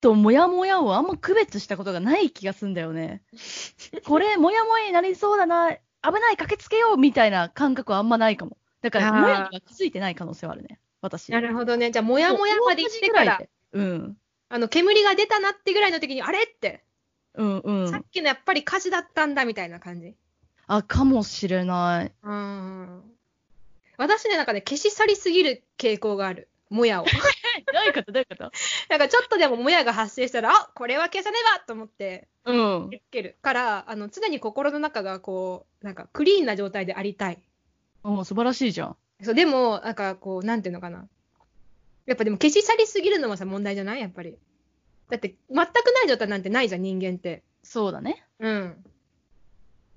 [0.00, 3.22] ともやもやをあんま区別したことがない気がすんだよね。
[4.06, 8.56] これ、もやもやになりそうだな、危ない、駆けつけようみたいな感覚はあんまないかも。
[8.80, 10.80] だから、もやには気づいてない可能性はあるね。
[11.02, 11.30] 私。
[11.30, 11.90] なるほどね。
[11.90, 13.40] じゃあ、もやもやまで来てから、
[13.72, 14.16] うん。
[14.48, 16.84] あの、煙が出たなってぐらいの時に、あれって、
[17.34, 17.88] うんうん。
[17.88, 20.14] さっきのやっぱり火事だったんだみたいな感じ。
[20.76, 22.12] あ、かもしれない。
[22.22, 23.02] うん。
[23.98, 26.48] 私ね、なんかね、消し去りすぎる傾向がある。
[26.70, 27.04] もやを。
[27.72, 28.12] どういうこと？
[28.12, 28.50] どういうこと？
[28.88, 32.90] なんかちょっとでももやが発生したら、あこれは消さねばと思って、うん。
[32.90, 33.36] つける。
[33.42, 37.42] から、あの、常に心の中がこう、なんかクリーンな状態でありたい。
[38.02, 38.96] お素晴らしいじゃん。
[39.22, 41.06] そう、でも、なんかこう、なんていうのかな。
[42.06, 44.00] やっぱでも消し去りすぎるのもさ、問題じゃない？
[44.00, 44.38] やっぱり。
[45.10, 47.42] だって、全くない状態なんてないじゃん、人間って。
[47.62, 48.24] そうだね。
[48.40, 48.84] うん。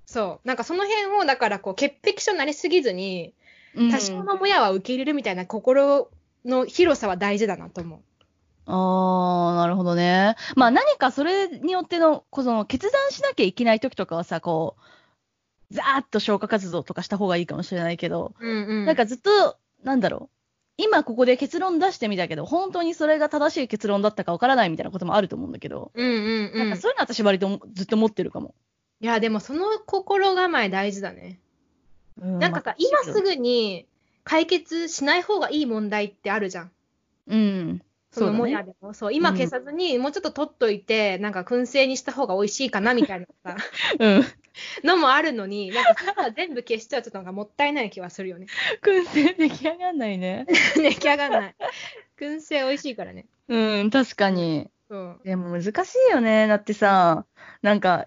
[0.05, 0.47] そう。
[0.47, 3.33] なんかその辺を、だからこう、潔癖症になりすぎずに、
[3.75, 6.09] うん多少のもやは受け入れるみたいな心
[6.45, 7.99] の広さは大事だなと思う。
[8.67, 10.35] ああ、なるほどね。
[10.55, 14.77] まあ何かそれによっての、この決断しなきゃいけない時とかはさ、こ
[15.71, 18.85] う、ざーっと消火活動とかした方がいいかもしれないけど、うんうん。
[18.85, 20.35] なんかずっと、なんだろう。
[20.77, 26.59] 今ここで結論出してみたけど、本当にそれが正しい結論だったかわからないみたいなこともあると思うんだけど、うんうんうん。
[26.59, 28.55] なんかそういうの私割とずっと持ってるかも。
[29.01, 31.39] いや、でもその心構え大事だね。
[32.21, 33.87] うんなんかさ、今す、ぐに
[34.23, 36.71] 解決しない方がいい問題ってあるじゃん。
[37.27, 37.81] うん。
[38.11, 38.47] そのも。
[38.47, 38.93] やでも。
[38.93, 43.57] そう、今消さずに、もうちょっと取っといて、なんか燻製にした方が美味しいかなみたいなさ、
[43.99, 44.23] うん。
[44.83, 48.47] のもあるのに、なんかそれは全部消しちゃうとなんかもったいない気はするよね。
[48.81, 50.45] 燻製出来上がんないね。
[50.75, 51.55] 出来上がんない。
[52.17, 53.25] 燻製美味しいからね。
[53.49, 54.69] うん、確かに。
[54.89, 55.21] そう。
[55.23, 56.47] でも難しいよね。
[56.47, 57.25] だってさ、
[57.61, 58.05] なんか、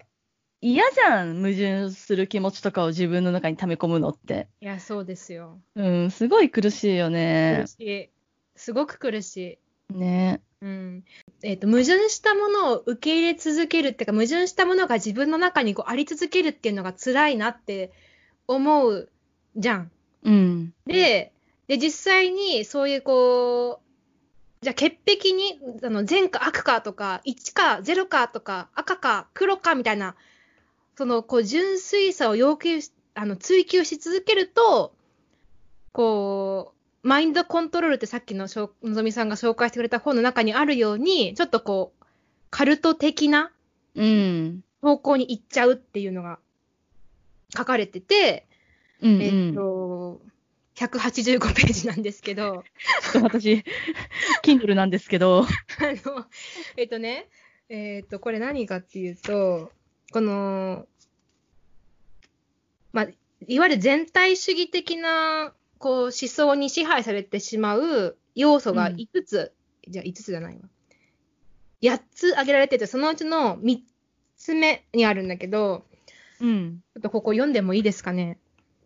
[0.61, 1.37] 嫌じゃん。
[1.37, 4.47] 矛盾する気持ちとかを自分の中に溜め込むのって。
[4.61, 5.59] いや、そうですよ。
[5.75, 7.67] うん、すごい苦しいよね苦。
[7.67, 8.09] しい。
[8.55, 9.59] すごく苦し
[9.91, 9.93] い。
[9.97, 10.41] ね。
[10.61, 11.03] うん。
[11.43, 17.91] えっ、と、矛盾したものを受け入れ続けるっていうか、矛盾したものが自分の中にこうあり続けるっていうのが辛いなって
[18.47, 19.09] 思う
[19.55, 19.91] じゃん。
[20.23, 20.73] うん。
[20.85, 21.31] で、
[21.67, 23.89] で、実際にそういうこう、
[24.61, 30.15] じゃあ潔癖に、あの、善か悪かとか、1か0かとか、赤か黒かみたいな、
[30.99, 34.93] その、こう、純粋さを要求し、あの、追求し続けると、
[35.93, 42.05] こう、マインドコントロールってさっきのしょのぞみさんが紹介してくれた本の中にあるように、ちょっとこう、
[42.49, 43.53] カルト的な
[43.95, 44.61] うん。
[44.81, 46.37] 方向に行っちゃうっていうのが
[47.55, 48.45] 書かれてて、
[49.01, 49.21] うん、うん。
[49.21, 50.21] えっと、
[50.75, 52.65] 185ページなんですけど、
[53.13, 53.63] ちょっと私、
[54.43, 55.43] Kindle なんですけど、
[55.79, 56.25] あの、
[56.75, 57.29] えっとね、
[57.69, 59.71] えっと、これ何かっていうと、
[60.11, 60.87] この、
[62.93, 63.07] まあ、
[63.47, 69.53] いわゆる全体主義的な、こう、思想に支配されてしまう要素がうん5つ、
[69.87, 70.61] じゃあ5つじゃないわ。
[71.81, 73.79] 8つ挙げられてて、そのうちの3
[74.37, 75.85] つ目にあるんだけど、
[76.41, 76.81] うん。
[76.93, 78.37] ちょっとここ読んでもいいですかね？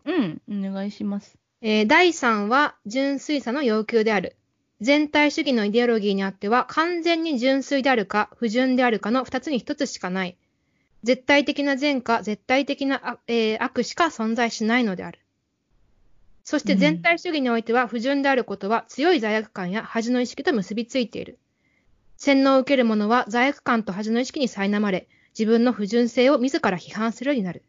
[0.04, 1.38] うん、お願いします。
[1.60, 4.36] えー第3は純粋さの要求である。
[4.80, 10.36] 全体主義のイデオロギーにあっては完全に純粋であるか不純であるかの2つに1つしかない。
[11.04, 15.20] 絶対的な善か絶対的なあ、えー悪しか存在しないのである。
[16.42, 21.38] そして全体主義においては不純であることは強い罪悪感や恥の意識と結びついている。
[22.16, 25.06] 洗脳を受ける者は罪悪感と恥の意識に苛まれ、
[25.38, 27.62] 自分の不純性を自ら批判するようになる。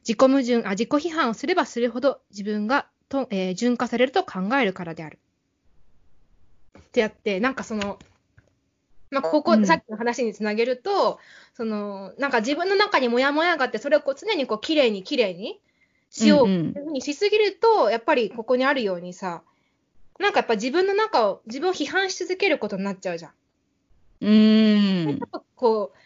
[0.00, 5.18] 自己矛盾、あ、自己批判をすればするほど自分がと、えー純化されると考えるからである。
[6.78, 7.98] ってやって、なんかその、
[9.10, 11.18] まあ、ここ、うんさっきの話につなげると、
[11.54, 15.60] その、なんか自分の中にモヤモヤがあって、それをこう常にこう、綺麗に綺麗に
[16.10, 19.42] しよううんうんっていうふうにしすぎると、やっぱりここにあるようにさ、
[20.18, 23.32] なんかやっぱ自分の中を、自分を批判し続けることになっちゃうじゃん。
[24.22, 25.20] うーん。
[25.54, 25.98] こう、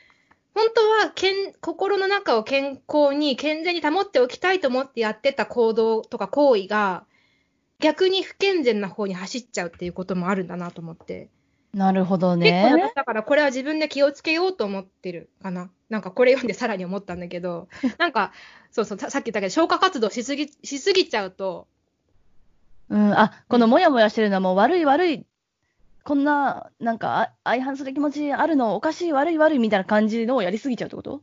[0.52, 7.04] 本当は健心の中を健康に健全に保っておきたいと思ってやってた行動とか行為が、
[7.78, 11.28] 逆に不健全な方に走っちゃうっていうこともあるんだなと思って。
[11.72, 12.92] なるほど結構ね。
[12.94, 15.70] だからこれは自分で気をつけようと思ってるかな。
[15.88, 18.32] なんかこれ読んでさらに思ったんだけど、 なんか、
[18.70, 21.68] そうそう、ささっき言ったけど、消化活動しすぎ、しすぎちゃうと、
[22.88, 25.26] うん、あ、このモヤモヤしてるのはもう悪い悪い、
[26.02, 31.22] こんな、なんか、あ相反する気持ちあるの、おかしい悪い悪いみたいな感じのをやりすぎちゃうってこと？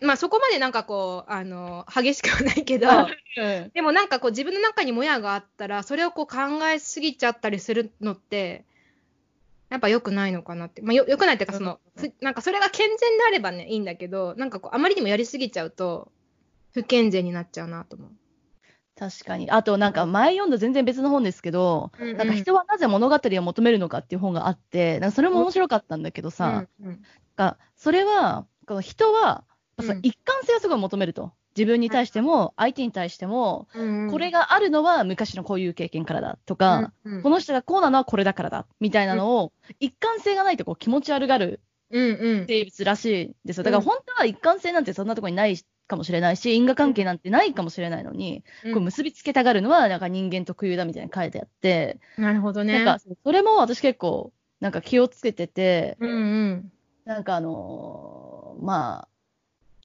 [0.00, 2.88] まあそこまでなんかこう、あの、激しくはないけど、
[3.38, 3.70] うん。
[3.74, 8.64] でもなんかこう自分の中にもやがあったら、それをこう考えすぎちゃったりするのって、
[9.68, 10.82] やっぱ良くないのかなって。
[10.82, 16.12] まあよ良くないっていうか、その、つなんかそれが健全であればね、いいんだけど、なんかこう、あまりにもやりすぎちゃうと、
[16.72, 18.10] 不健全になっちゃうなと思う。
[18.98, 19.50] 確かに。
[19.50, 27.02] あと、なんか、前読んだ全然別の本ですけど、うんうんなんか人はなぜ物語を求めるのかっていう本があって、なんかそれも面白かったんだけどさ、うんうん
[27.36, 29.44] がそれは、この人は、
[30.02, 31.32] 一貫性をすごい求めると。
[31.56, 36.92] 自分に対しても、相手に対しても、うんこれがあるのは昔のこういう経験からだとか、
[37.22, 41.60] この人がこうなのはこれだからだ、みたいなのを、一貫性がないとこう気持ち悪がる。
[41.90, 43.62] 生物らしいんですよ。
[43.64, 52.84] だから本当は一貫性なんてそんなところにないかもしれないし、因果関係なんてないかもしれないのに、うんこう結びつけたがるのはなんか人間特有だみたいに書いてあって、なるほどね。
[52.84, 56.14] なんかそれも私結構なんか気をつけてて、うんう
[56.54, 56.72] ん。
[57.04, 59.08] なんかあのーまあ、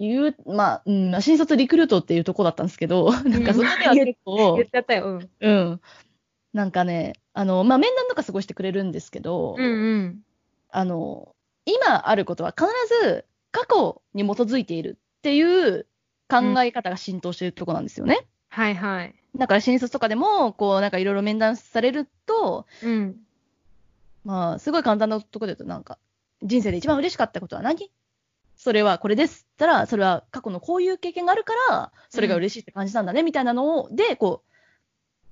[0.07, 5.05] 言う、まあ、うん、まあ新卒リクルートっていうとこだったんですけど、 なんかそこでは結構 言っ、ちゃったよ。
[5.05, 5.29] うん。
[5.39, 5.81] うん、
[6.53, 10.23] なんかね、あの、まあ面談とか過ごしてくれるんですけど、うんうん。
[10.69, 11.35] あの、
[11.65, 12.67] 今あることは必
[13.03, 15.85] ず過去に基づいているっていう
[16.29, 18.25] 考え方が浸透してるとこなんですよね。
[18.49, 19.15] はいはい。
[19.35, 23.17] だから新卒とかでも、こう、なんかいろいろ面談されると、うん。
[24.25, 25.97] まあ、すごい簡単なところで言うと、なんか、
[26.43, 27.91] 人生で一番嬉しかったことは何
[28.63, 29.47] それはこれです。
[29.52, 34.52] ったら、それは過去のこういう経験があるから、それが嬉しいって感じたんだね、みたいなのを、で、こう、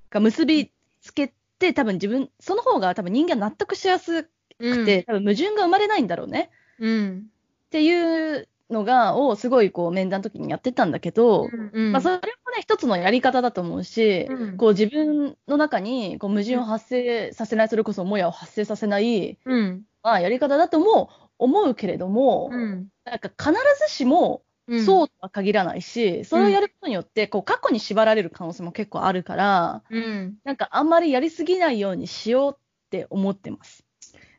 [0.10, 4.24] が結びつけて、多分自分、その方が多分人間納得しやす
[4.58, 6.50] くて、多分矛盾が生まれないんだろうね。
[6.80, 7.26] うん。
[7.68, 11.92] っていうのが、をすごいこう面談の時にやってたんだけど、うんうん。
[11.92, 19.84] まあそれもね、一つのやり方だと思うし、うんこう自分の中にこう矛盾を発生させない、それこそもやを発生させない、うん。
[20.02, 22.88] まあ、やり方だとも思うけれども、うん。
[23.06, 23.52] なんか必
[23.88, 24.86] ずしもうん。
[24.86, 30.38] そうとは限らないし、それをやることによって、こう過去に縛られる可能性も結構あるから、うん。
[30.44, 32.58] なんかあんまりやりすぎないようにしようっ
[32.92, 33.84] て思ってます。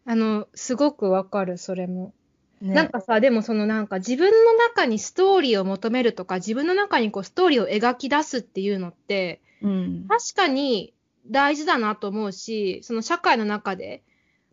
[0.04, 2.14] あの、すごくわかる、それも。
[2.60, 10.06] ねなんかさ、でもそのなんか自分の中にストーリーを求めるとか、自分の中にこうストーリーを描き出すっていうのって、うん。
[10.08, 10.94] 確かに
[11.26, 14.02] 大事だなと思うし、その社会の中で、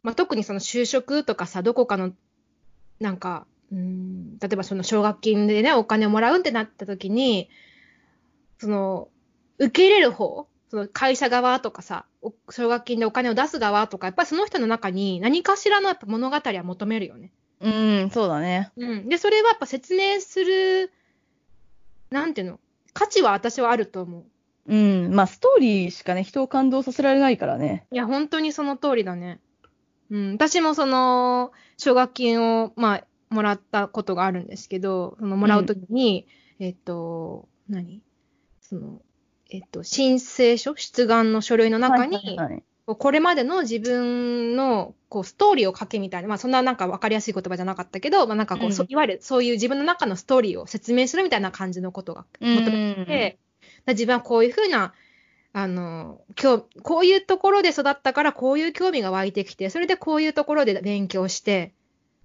[0.02, 2.14] まあ、特にその就職とかさ、どこかの、
[3.00, 7.50] なんか、うん、例えばその奨学金でね、お金をもらうってなった時に、
[8.60, 9.10] その、
[9.60, 17.32] 受け入れる方、その会社側とかさ、お奨学金でお金を出す側とか、やっぱりその人の中に何かしらのやっぱ物語は求めるよね。
[17.60, 18.72] うん、そうだね。
[18.78, 19.10] うん。
[19.10, 20.92] で、それはやっぱ説明する
[22.10, 22.60] なんていうの
[22.94, 24.26] 価値は私はあると思う。
[24.68, 25.14] うん。
[25.14, 27.86] まあ、ストーリーしかね、人を感動させられないからね。
[27.92, 29.40] いや、本当にその通りだね。
[30.10, 30.34] うん。
[30.34, 36.28] 私もその、奨学金を、まあ、もらったことがあるんですけど、その、もらうときに、
[36.60, 38.02] えっと、何？
[38.62, 39.02] その、
[39.50, 40.76] えっと、申請書？
[40.76, 42.64] 出願の書類の中に、はいはいはい。
[42.86, 48.74] これまでの自分のこうストーリーを書けみたいな、まあそんななんか分かりやすい言葉じゃなかったけど、まあなんかこう、うん。
[48.74, 53.40] そいわゆるそういう自分の中のストーリーを説明するみたいな感じのことが求めて、
[53.86, 54.94] だ自分はこういうふうな、
[55.54, 61.74] あの、今日、こういうところで育ったからこういう興味が湧いてきて、それでこういうところで勉強して、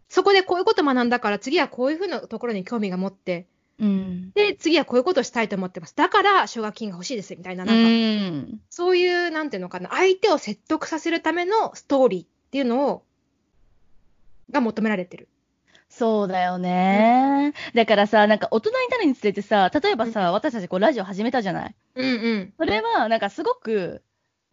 [0.08, 3.46] そこでこういうこと学んだから次はこういうふうなところに興味が持って、
[3.78, 4.32] うん。
[4.32, 5.96] で、次はこういうことをしたいと思ってます。
[5.96, 8.61] だから奨学金が欲しいですみたいな、うなんか、ん。
[8.68, 13.02] そういう、なんていうのかな、相手を説得させるためのストーリーっていうのを、
[14.50, 15.28] が求められてる。
[15.94, 17.52] そうだよね。
[17.74, 21.74] だからさ、なんか大人になるにつれてさ、例えばさ、私たちこうラジオ始めたじゃない？
[21.96, 22.55] うんうん。
[22.59, 24.02] それは、なんかすごく、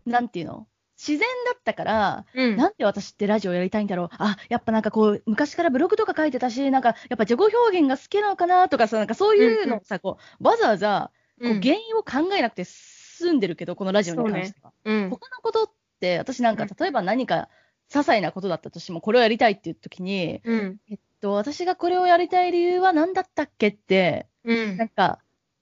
[0.05, 0.67] なんていうの？
[0.97, 2.57] 自然だったから、うん。
[2.57, 4.09] なんで私ってラジオやりたいんだろう？
[4.19, 14.73] あ、やっぱなんかこう、昔からブログとか書いてたし、なんかやっぱ自己表現が好きなのかなとかさ、なんかそういうのをさ、こう、わざわざ、こう、うん原因を考えなくて済んでるけど、このラジオに関しては。
[14.83, 15.09] うん。
[15.09, 15.71] 他のことっ
[16.01, 17.47] て、私なんかうん、例えば何か、
[17.89, 20.79] 些細なことだったとしても、これをやりたいっていう時に、うん。
[20.89, 24.77] えっと、私がこれをやりたい理由は何だったっけって、うん。
[24.77, 25.19] なんか、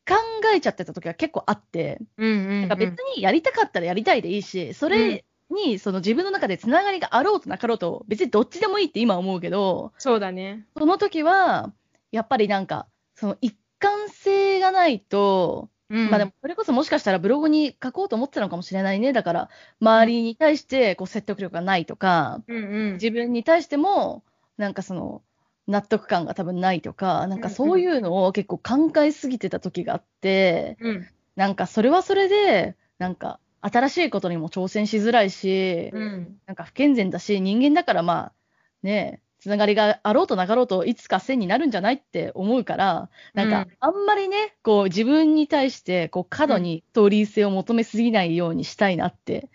[0.08, 0.16] 考
[0.56, 2.30] えちゃってた時は結構あって、うん。
[2.30, 2.62] うん。
[2.62, 10.66] なんか別にやりたかったらやりたいでいいし、それにその自分の中でつながりがあろうとなかろうと、別にどっちでもいいって今思うけど、そうだね。
[10.78, 11.74] その時は、
[12.12, 16.10] やっぱりなんか、その一貫性がないと、うん。
[16.10, 19.14] まあでも、それこそもしかしたらブログに書こうと思ってたのかもしれないね。
[19.14, 22.94] だから、周りに対してこう説得力がないとか、うんうん。
[22.94, 24.24] 自分に対しても、
[24.58, 25.22] なんかその、
[25.68, 31.08] 納得感が多分ないとか、なんかそういうのを結構考えすぎてた時があって、うん。
[31.36, 36.40] なんかそれはそれで、なんか新しいことにも挑戦しづらいし、うん。
[36.46, 38.34] なんか不健全だし、人間だからまあ、
[38.82, 49.50] ねつながりがあろうとなかろうといつか線になるんじゃないって思うから、なんかうんあんまりね、こう自分に対してこう過度にストーリー性を求めすぎないようにしたいなって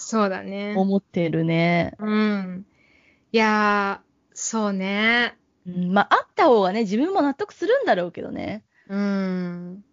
[0.00, 0.74] そうだね。
[0.76, 1.94] 思ってるね。
[1.98, 2.66] うん。
[3.32, 5.36] いやー、そうね。
[5.66, 8.64] うん、まあ、あった方がね、自分も納得するんだろうけどね。
[8.88, 9.84] うん。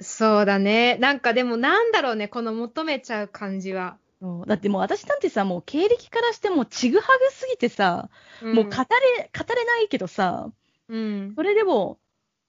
[0.00, 0.96] そうだね。
[0.96, 3.98] なんかでもなんだろうね、この求めちゃう感じは。
[4.20, 8.10] そうだってもう私なんてさ、もう経歴からしてもちぐはぐすぎてさ、
[8.42, 10.50] もう語れ、語れないけどさ、
[10.88, 11.32] うん。
[11.36, 11.98] それでも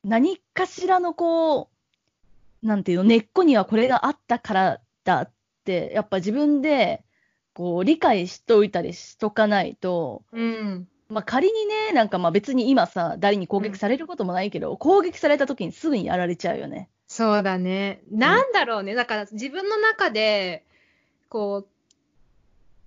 [0.04, 1.70] 何かしらのこ
[2.64, 5.32] う、なんていうの、根っこにはこれがあったからだっ
[5.64, 7.04] て、やっぱ自分で
[7.54, 10.88] こう理解しといたりしとかないと、うん。
[11.10, 16.90] まあ、仮にね、なんかまあ別に今さ、誰に攻撃されることもないけど、攻撃された時にすぐにやられちゃうよね。
[17.08, 18.02] そうだね。
[18.12, 18.94] なんだろうね。
[18.94, 20.66] だから自分の中で、
[21.30, 21.70] こう、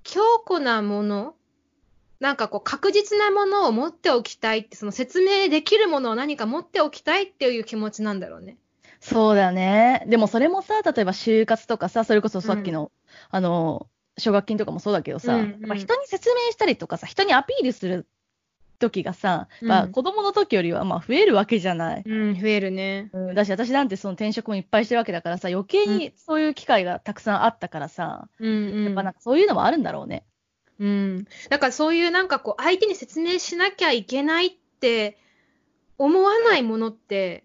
[0.03, 1.37] 強固なもの
[2.23, 8.59] なんかこう確実なものを持っておきたいって、その説明できるものを何か持っておきたいっていう気持ちなんだろうね。
[9.01, 10.05] そうだね。
[10.07, 12.93] でもそれもさ、例えば就活とかさ、それこそさっきの、
[13.31, 18.07] あの、奨学金とかもそうだけどさ、うんうん人に説明したりとかさ、人にアピールする
[18.83, 22.03] 時がさ、まあうん子供の時よりはまあ増えるわけじゃない。
[22.05, 23.11] うん、増えるね。
[23.13, 28.85] うん、だし、私なんてその転職もいっぱいしてるわけだからさ、余計にそういう機会がたくさんあったからさ、うんうん。
[28.85, 30.25] やっぱなんかそういうのもあるんだろうね。
[30.79, 31.27] うん。
[31.49, 35.19] だからそういうなんかこう相手に説明しなきゃいけないって
[35.99, 37.45] 思わないものって、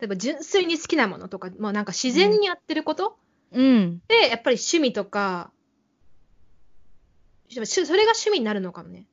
[0.00, 3.18] 例えば純粋に好きなものとか、まあなんか自然にやってること、
[3.52, 4.00] うん。
[4.08, 5.50] で、やっぱり趣味とか、
[7.48, 7.54] し
[7.86, 9.06] それが趣味になるのかもね。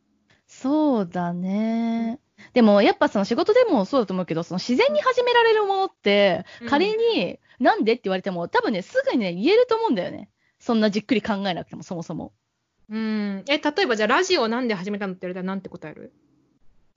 [0.65, 2.19] そうだね。
[2.53, 10.31] でもやっぱその仕事でもそうだと思うけど、その自然に始められるものってうん、仮になんでって言われても、多分ね、すぐにね、言えると思うんだよね。
[10.57, 12.33] そんなじっくり考えなくても、そもそも。
[12.89, 13.43] うん。
[13.47, 16.11] え、例えばじゃあラジオなんで始めたのって言われたらなんて答える？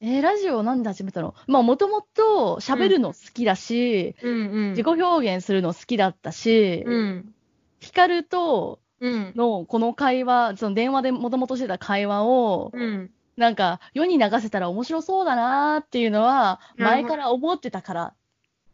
[0.01, 1.35] えーラジオなんで始めたの？
[1.47, 4.71] まあ、もともと喋るの好きだし、うんうん。
[4.71, 7.35] 自己表現するの好きだったし、うん。
[7.81, 9.33] ヒカルとうん。
[9.37, 13.11] のこの会話、その電話でもともとしてた会話を、うん。
[13.39, 18.15] なんか世に流せたら面白そうだなっていうのは、前から思ってたからっ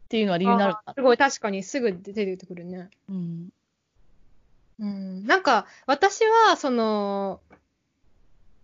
[0.09, 2.89] ていうのは理由になるすごい、確かにすぐ出てくるね。
[3.07, 3.49] うん。
[4.79, 5.27] うん。
[5.27, 7.41] なんか、私は、その、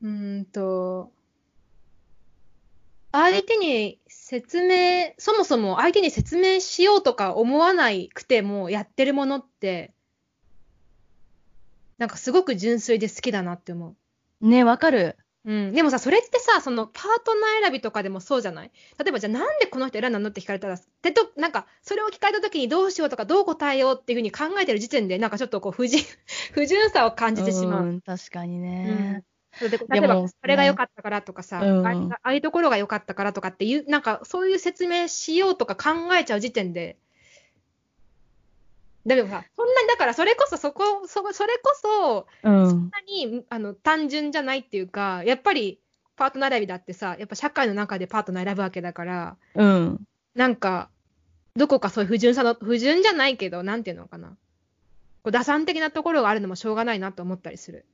[0.02, 1.12] うーんと、
[3.12, 9.93] 相手に説明、そもそも相手に説明しようとか思わないくてもやってるものって、
[11.99, 13.95] なんかすごく純粋で好きだなって思
[14.41, 14.47] う。
[14.47, 15.18] ね、わかる。
[15.46, 15.74] うん。
[15.74, 18.72] でもさ、それってさ、そのパートナー選びとかでもそうじゃない？
[19.00, 20.30] 例えば、じゃあなんでこの人選んだの？
[20.30, 26.04] って聞かれたら、でと、なんか、それを聞かれた時にどうしようとか、どう答えようっていうふうに考えてる時点で、なんかちょっとこう、不純、
[26.54, 27.86] 不純さを感じてしまう。
[27.88, 29.24] ん確かにうんね。
[29.58, 36.98] それで例えば、これが良かったからとかさ、ああいうところが良かったからとかっていう、なんかそういう説明しようとか考えちゃう時点で、
[39.06, 42.89] だけどさ、そんなに、だからそれこそそこ、そそれこそ、うんそん。
[42.89, 45.80] なにあの単純じゃないっていうか、やっぱり
[46.16, 49.99] パートナー選びだってさ、やっぱ社会の中でパートナー選ぶわけだから、うん。
[50.36, 50.89] なんか、
[51.56, 54.30] どこかそういう不純さの、不純じゃないけど、なんていうのかな。
[55.24, 57.86] こう打算的なところがあるのもしょうがないなと思ったりする。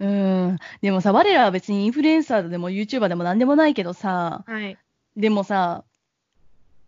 [0.00, 0.58] うん。
[0.82, 4.76] でもさ、我らは別にインフルエンサーでも YouTuber でも何でもないけどさ、はい。
[5.16, 5.84] でもさ、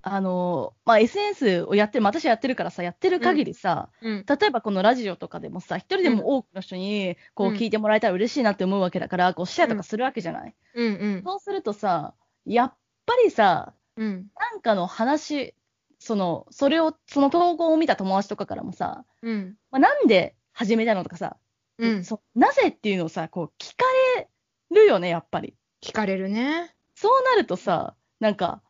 [0.09, 4.25] あの、まあ、SNS をやってる、まあ私やってるからさ、やってる限りさ、うん。
[4.25, 10.55] 例えばこのラジオとかでもさ、一人でも多くの人にこううん聞いてもらえたら嬉しいなって思うわけだから、こうシェアとかするわけじゃない？
[10.75, 11.23] うんうん。
[11.25, 14.29] そうするとさ、やっぱりさ、うん。
[14.39, 15.57] なんかの話、
[15.99, 19.57] その、それを、その投稿を見た友達とかからもさ、うん。
[19.73, 21.37] まあ、なんで始めたのとかさ、
[21.79, 22.05] うん。
[22.05, 23.85] そなぜっていうのをさ、こう聞か
[24.17, 24.29] れ
[24.71, 25.57] るよね、やっぱり。
[25.83, 26.77] 聞かれるね。
[26.95, 28.63] そうなるとさ、なんか、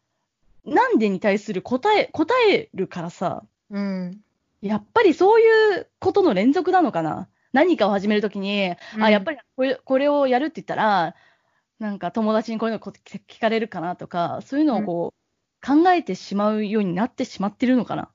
[0.67, 4.21] なんでに対する答え、答えるからさ、うん。
[4.61, 7.29] やっぱりそういうことの連続なのかな？
[7.53, 11.15] 何かを始めるときに、うんあ、やっぱりこれこれをやるって言ったら、
[11.79, 18.11] なんか友達にこういうのこ聞かれるかなとか、そういうのをこう、考えてしまうようになってしまってるのかな？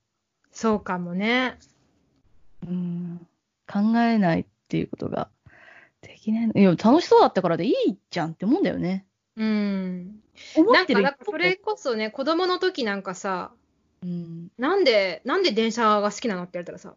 [0.52, 1.58] そうかもね。
[2.68, 3.28] うん。
[3.72, 5.30] 考えないっていうことが
[6.02, 6.54] できないの。
[6.60, 9.06] いや、楽しそうだったからでいいじゃんって思うんだよね。
[9.42, 10.22] うん。
[10.56, 13.52] 思ってるなんか、それこそね、子供の時なんかさ、
[14.04, 14.50] うん。
[14.60, 16.96] なんで、なんで電車が好きなのって言われたらさ、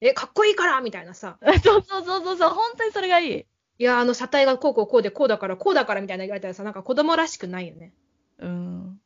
[0.00, 3.46] え、かっこいいからみたいなさ、 そうそうそうそうそう、本当にそれがいい。
[3.78, 7.92] いや、あの車体がこうこうこうでこうだからこうだからみたいな言われたらさ、なんか子供らしくないよね。
[8.38, 9.00] うん。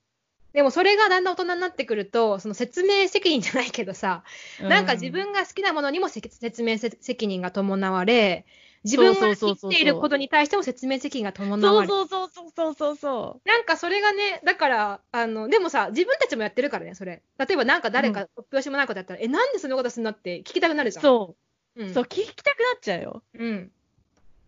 [0.52, 4.24] でもそれがだんだん大人になってくると、その説明責任じゃないけどさ、
[4.60, 8.44] なんか自分が好きなものにもせ説明せ責任が伴われ、
[8.84, 11.88] 自分が生きていることに対しても説明責任が伴そうわれ。
[11.88, 17.22] そうそうそうそうそうそなんかそれがね、だから、あの、でもさ、自分たちもやってるからね、それ。
[17.38, 21.00] 例えばなんか誰か突拍子もないことやったら、え、なんでそんなことすんのって聞きたくなるじう。
[21.00, 21.02] ゃん。
[21.02, 21.36] そ
[21.76, 21.84] うう。
[21.84, 21.94] ん。
[21.94, 23.22] そう、聞きたくなっちゃうよ。
[23.38, 23.72] うん。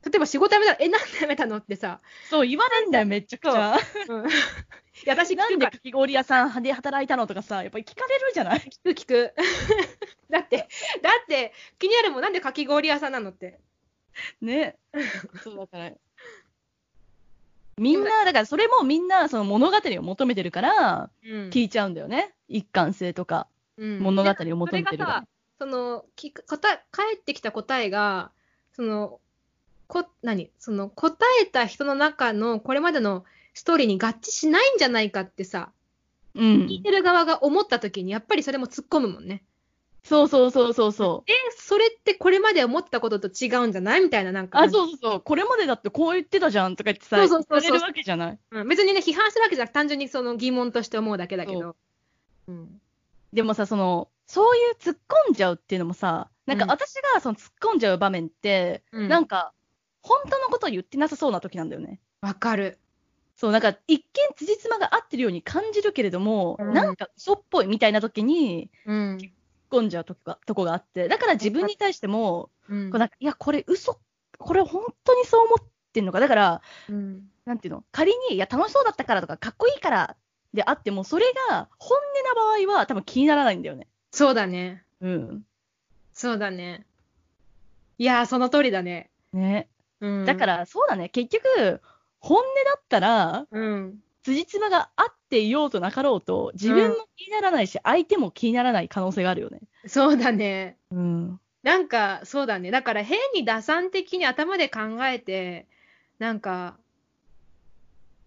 [0.05, 3.77] 例えば仕事辞めたら、え、なんで辞めたのってさ、そう、言わないんだよ、めっちゃくちゃ。
[4.09, 4.29] うん。
[4.29, 4.33] い
[5.05, 8.61] や、私聞なんでくから、かき氷屋さんで働いたのとかさ、やっぱり聞かれるじゃない？
[8.61, 9.35] 聞く聞く。
[10.31, 10.59] だって、
[11.03, 13.59] だって、気になるもん、なんでかき氷屋さんなのって。
[14.41, 14.77] ね。
[15.43, 15.93] そうだから。
[17.79, 22.35] みんな、だからそれもみんなその物語を求めてるから、うん聞いちゃうんだよね。
[22.49, 23.47] 一貫性とか、
[23.77, 25.27] うん物語を求めてるからそれがさ。、
[25.59, 28.31] その、聞く答え、返ってきた答えが、
[28.73, 29.21] その、
[29.89, 30.51] こ、何？
[30.59, 35.71] その、答えた人の中のこれまでのストーリーに合致しないんじゃないかってさ、
[36.35, 36.83] うん聞い。
[36.83, 39.43] てる側が思った時に、やっぱりそれも突っ込むもんね。
[40.07, 44.49] そうそうそうそうそえ、それってこれまで思ったことと違うんじゃないみたいな、なんう。
[44.49, 44.61] か。
[44.61, 45.21] あ、そうそうそう。
[45.21, 48.39] これまでだってこう言ってたじゃんとか言ってさ、そうそうそうそうれるわけじゃない。
[48.53, 51.75] うん別にね、批判するわけじゃなくて、単純にその疑問として思うだけだけど。
[52.47, 52.81] うん。
[53.33, 54.97] でもさ、その、そういう突っ
[55.27, 59.53] 込んじゃうっていうのもさ、なんかうん私がその突っ込んじゃう場面って、うんなんか、
[60.03, 61.99] 本当のことを言ってなさそうな時なんだよね。
[62.21, 62.79] わかる。
[63.35, 69.19] そう、なんか一見辻褄が合ってるように感じるけれども、うんなんか嘘っぽいみたいな時にうん。
[69.71, 73.99] 込んじゃうとこがとこがあって、だから自分に対しても、うんこうなんかいや、これ嘘、
[74.39, 76.21] これ本当にそう思ってんのか。
[76.21, 77.29] だから、うん。
[77.45, 80.17] なんていうの、仮に、いや、楽しそうだったからとか、かっこいいから
[80.53, 83.87] であっても、それが本音な場合は多分気にならないんだよね。
[84.11, 84.85] そうだね。
[85.01, 85.45] うん。
[86.13, 86.87] そうだね。
[87.99, 89.11] いやー、その通りだね。
[89.33, 89.69] ね。
[90.01, 90.25] うん。
[90.25, 91.09] だか、ら、そうだね。
[91.09, 91.81] 結局、
[92.21, 94.03] 本音だったら、うん。
[94.23, 99.61] 辻褄が合っていようとなかろうと、自分も気にならないし、相手も気にならない可能性があるよね。
[99.87, 100.77] そうだね。
[100.91, 101.41] うん。
[101.63, 102.71] なんか、そうだね。
[102.71, 105.67] だから、変に打算的に頭で考えて、
[106.19, 106.77] なんか、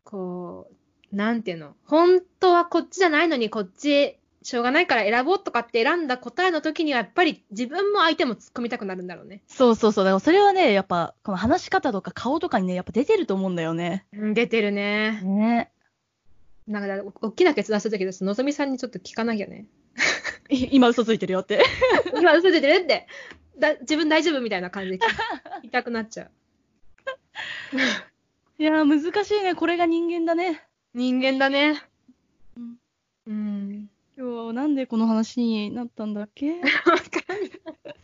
[0.04, 0.68] こ
[1.12, 9.42] う、なんていうの、本当はこっちじゃないのに、こっち、しょうがないから選ぼうとかって選んだ答えの時には、やっぱり自分も相手も突っ込みたくなるんだろうね。
[9.48, 10.06] そうそうそう。
[10.06, 14.06] だからそれはね、やっぱ、この話し方とか顔とかにね、やっぱ出てると思うんだよね。
[14.14, 15.22] うん、出てるね。
[15.24, 15.72] ね。
[16.70, 18.24] なんか、お大きな決断するときです。
[18.24, 19.66] のぞみさんにちょっと聞かなきゃね。
[20.50, 21.64] い 今嘘ついてるよって。
[22.16, 23.08] 今嘘出てるって。
[23.58, 26.32] だ自分大丈夫みたいな感じで聞きたくなっちゃう。
[28.62, 29.56] いやー、難しいね。
[29.56, 30.64] これが人間だね。
[30.94, 31.82] 人間だね。
[32.56, 32.78] うん
[33.28, 33.90] うん。
[34.16, 36.52] 今日はなんでこの話になったんだっけ？
[36.52, 38.00] わかんない。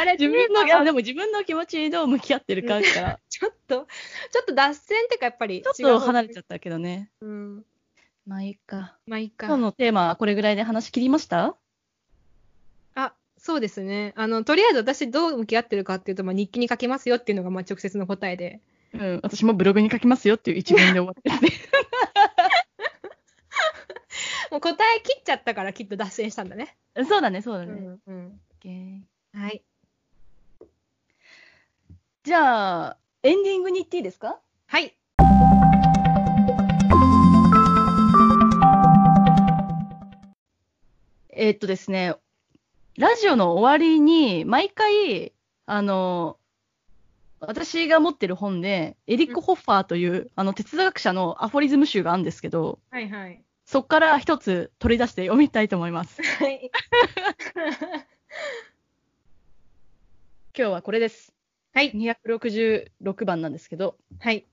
[0.00, 3.86] あれ、自分の、テーマあでも自分の気持ちにどう向き合ってるかから、ちょっと、
[4.30, 7.10] ちょっと脱線っていうか、やっぱりちょっと離れちゃったけどね。
[7.20, 7.26] う。
[7.26, 7.64] うん。
[8.28, 8.98] まあいいか。
[9.06, 9.46] まあいいか。
[9.46, 11.56] 今日のテーマはこれぐらいで話し切りました？
[12.94, 14.12] あ、そうですね。
[14.16, 18.60] あの、とりあえず私どう向き合ってるかっていうと、まあ日記に書きますよっていうのが、まあ直接の答えで。
[18.92, 21.48] うん、私もブログに書きますよっていう一文で終わってるね。
[24.50, 26.76] もう答え切っちゃったからきっと脱線したんだね。
[27.08, 27.72] そうだね、そうだね。
[28.06, 28.40] うん。
[28.64, 29.08] うん。
[29.34, 29.62] はい。
[32.24, 34.38] じゃあ、エンディングに行っていいですか？
[34.66, 34.94] はい。
[41.40, 42.16] えーっとですね、
[42.96, 45.32] ラジオの終わりに、毎回、
[45.66, 46.36] あの、
[47.38, 53.40] 私が持ってる本で、エリック・ホッファーという、あの、哲学者のアフォリズム集があるんですけど、はいはい。
[53.66, 56.20] そこから一つ取り出して読みたいと思います。
[56.24, 56.72] はい。
[60.58, 61.32] 今日はこれです。
[61.72, 61.92] はい。
[61.92, 64.44] 266番なんですけど、はい。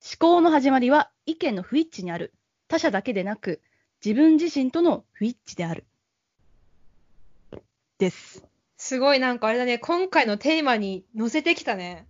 [0.00, 2.32] 思考の始まりは意見の不一致にある。
[2.68, 3.60] 他者だけでなく、
[4.04, 5.84] 自分自身との不一致である。
[7.98, 8.44] です。
[8.78, 12.06] すごいなんかあれだね、今回のテーマに載せてきたね。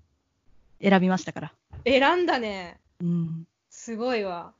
[0.80, 1.52] 選びましたから。
[1.84, 2.78] 選んだね。
[3.00, 3.46] うん。
[3.70, 4.52] すごいわ。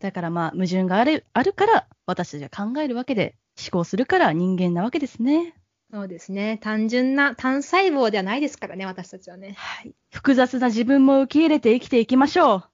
[0.00, 5.54] だからまあ、矛盾があるあるから、私たちは考えるわけで、思考するから人間なわけですね。
[5.92, 6.58] そうですね。
[6.60, 9.54] 単純な単細胞ではないですからね、私たちはね。
[9.56, 9.94] はい。
[10.12, 12.64] 複雑な自分も受け入れて生きていきましょう。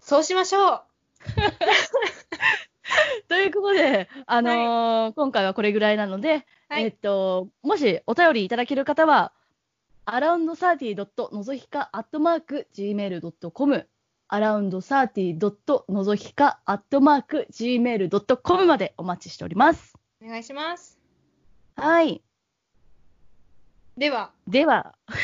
[0.00, 0.82] そうしましょう。
[3.28, 9.32] ということで、あのー今回はこれぐらいなので、はいえっと、もしお便りいただける方は、
[10.06, 11.32] around30.
[11.32, 13.88] のぞひか gmail.com
[14.28, 15.84] around30.
[15.88, 19.94] のぞひか gmail.com までお待ちしております。
[20.24, 20.98] お願いします。
[21.76, 22.22] はい。
[23.96, 24.94] では、では、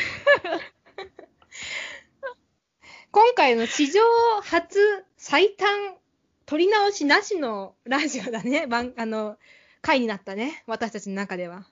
[3.11, 4.01] 今回の史上
[4.41, 4.79] 初
[5.15, 5.95] 最短
[6.45, 8.67] 取り直しなしのラジオだね。
[8.67, 9.37] 番あの、
[9.81, 10.63] 回になったね。
[10.67, 11.65] 私たちの中では。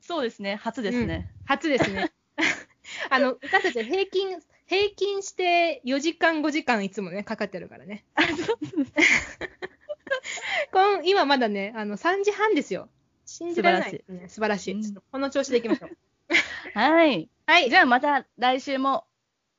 [0.00, 1.32] そうですね、初ですね。
[1.46, 2.12] 初ですね。
[3.10, 8.04] あの、私たちは平均、平均して4時間5時間いつもね、かかってるからね。
[10.72, 12.88] こん今まだね、あの、3時半ですよ。
[13.24, 14.28] 信じられないね。
[14.28, 14.74] 素晴らしい。
[14.74, 15.96] うんこの調子でいきましょう。
[16.78, 17.28] はい。
[17.46, 17.70] はい。
[17.70, 19.06] じゃあまた来週も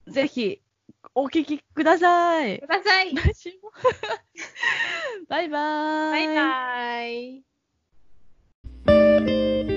[0.07, 0.61] ぜひ
[1.15, 2.59] お聞きください。
[2.59, 3.13] ください。
[5.27, 6.11] バイバーイ。
[6.11, 9.76] バイバーイ。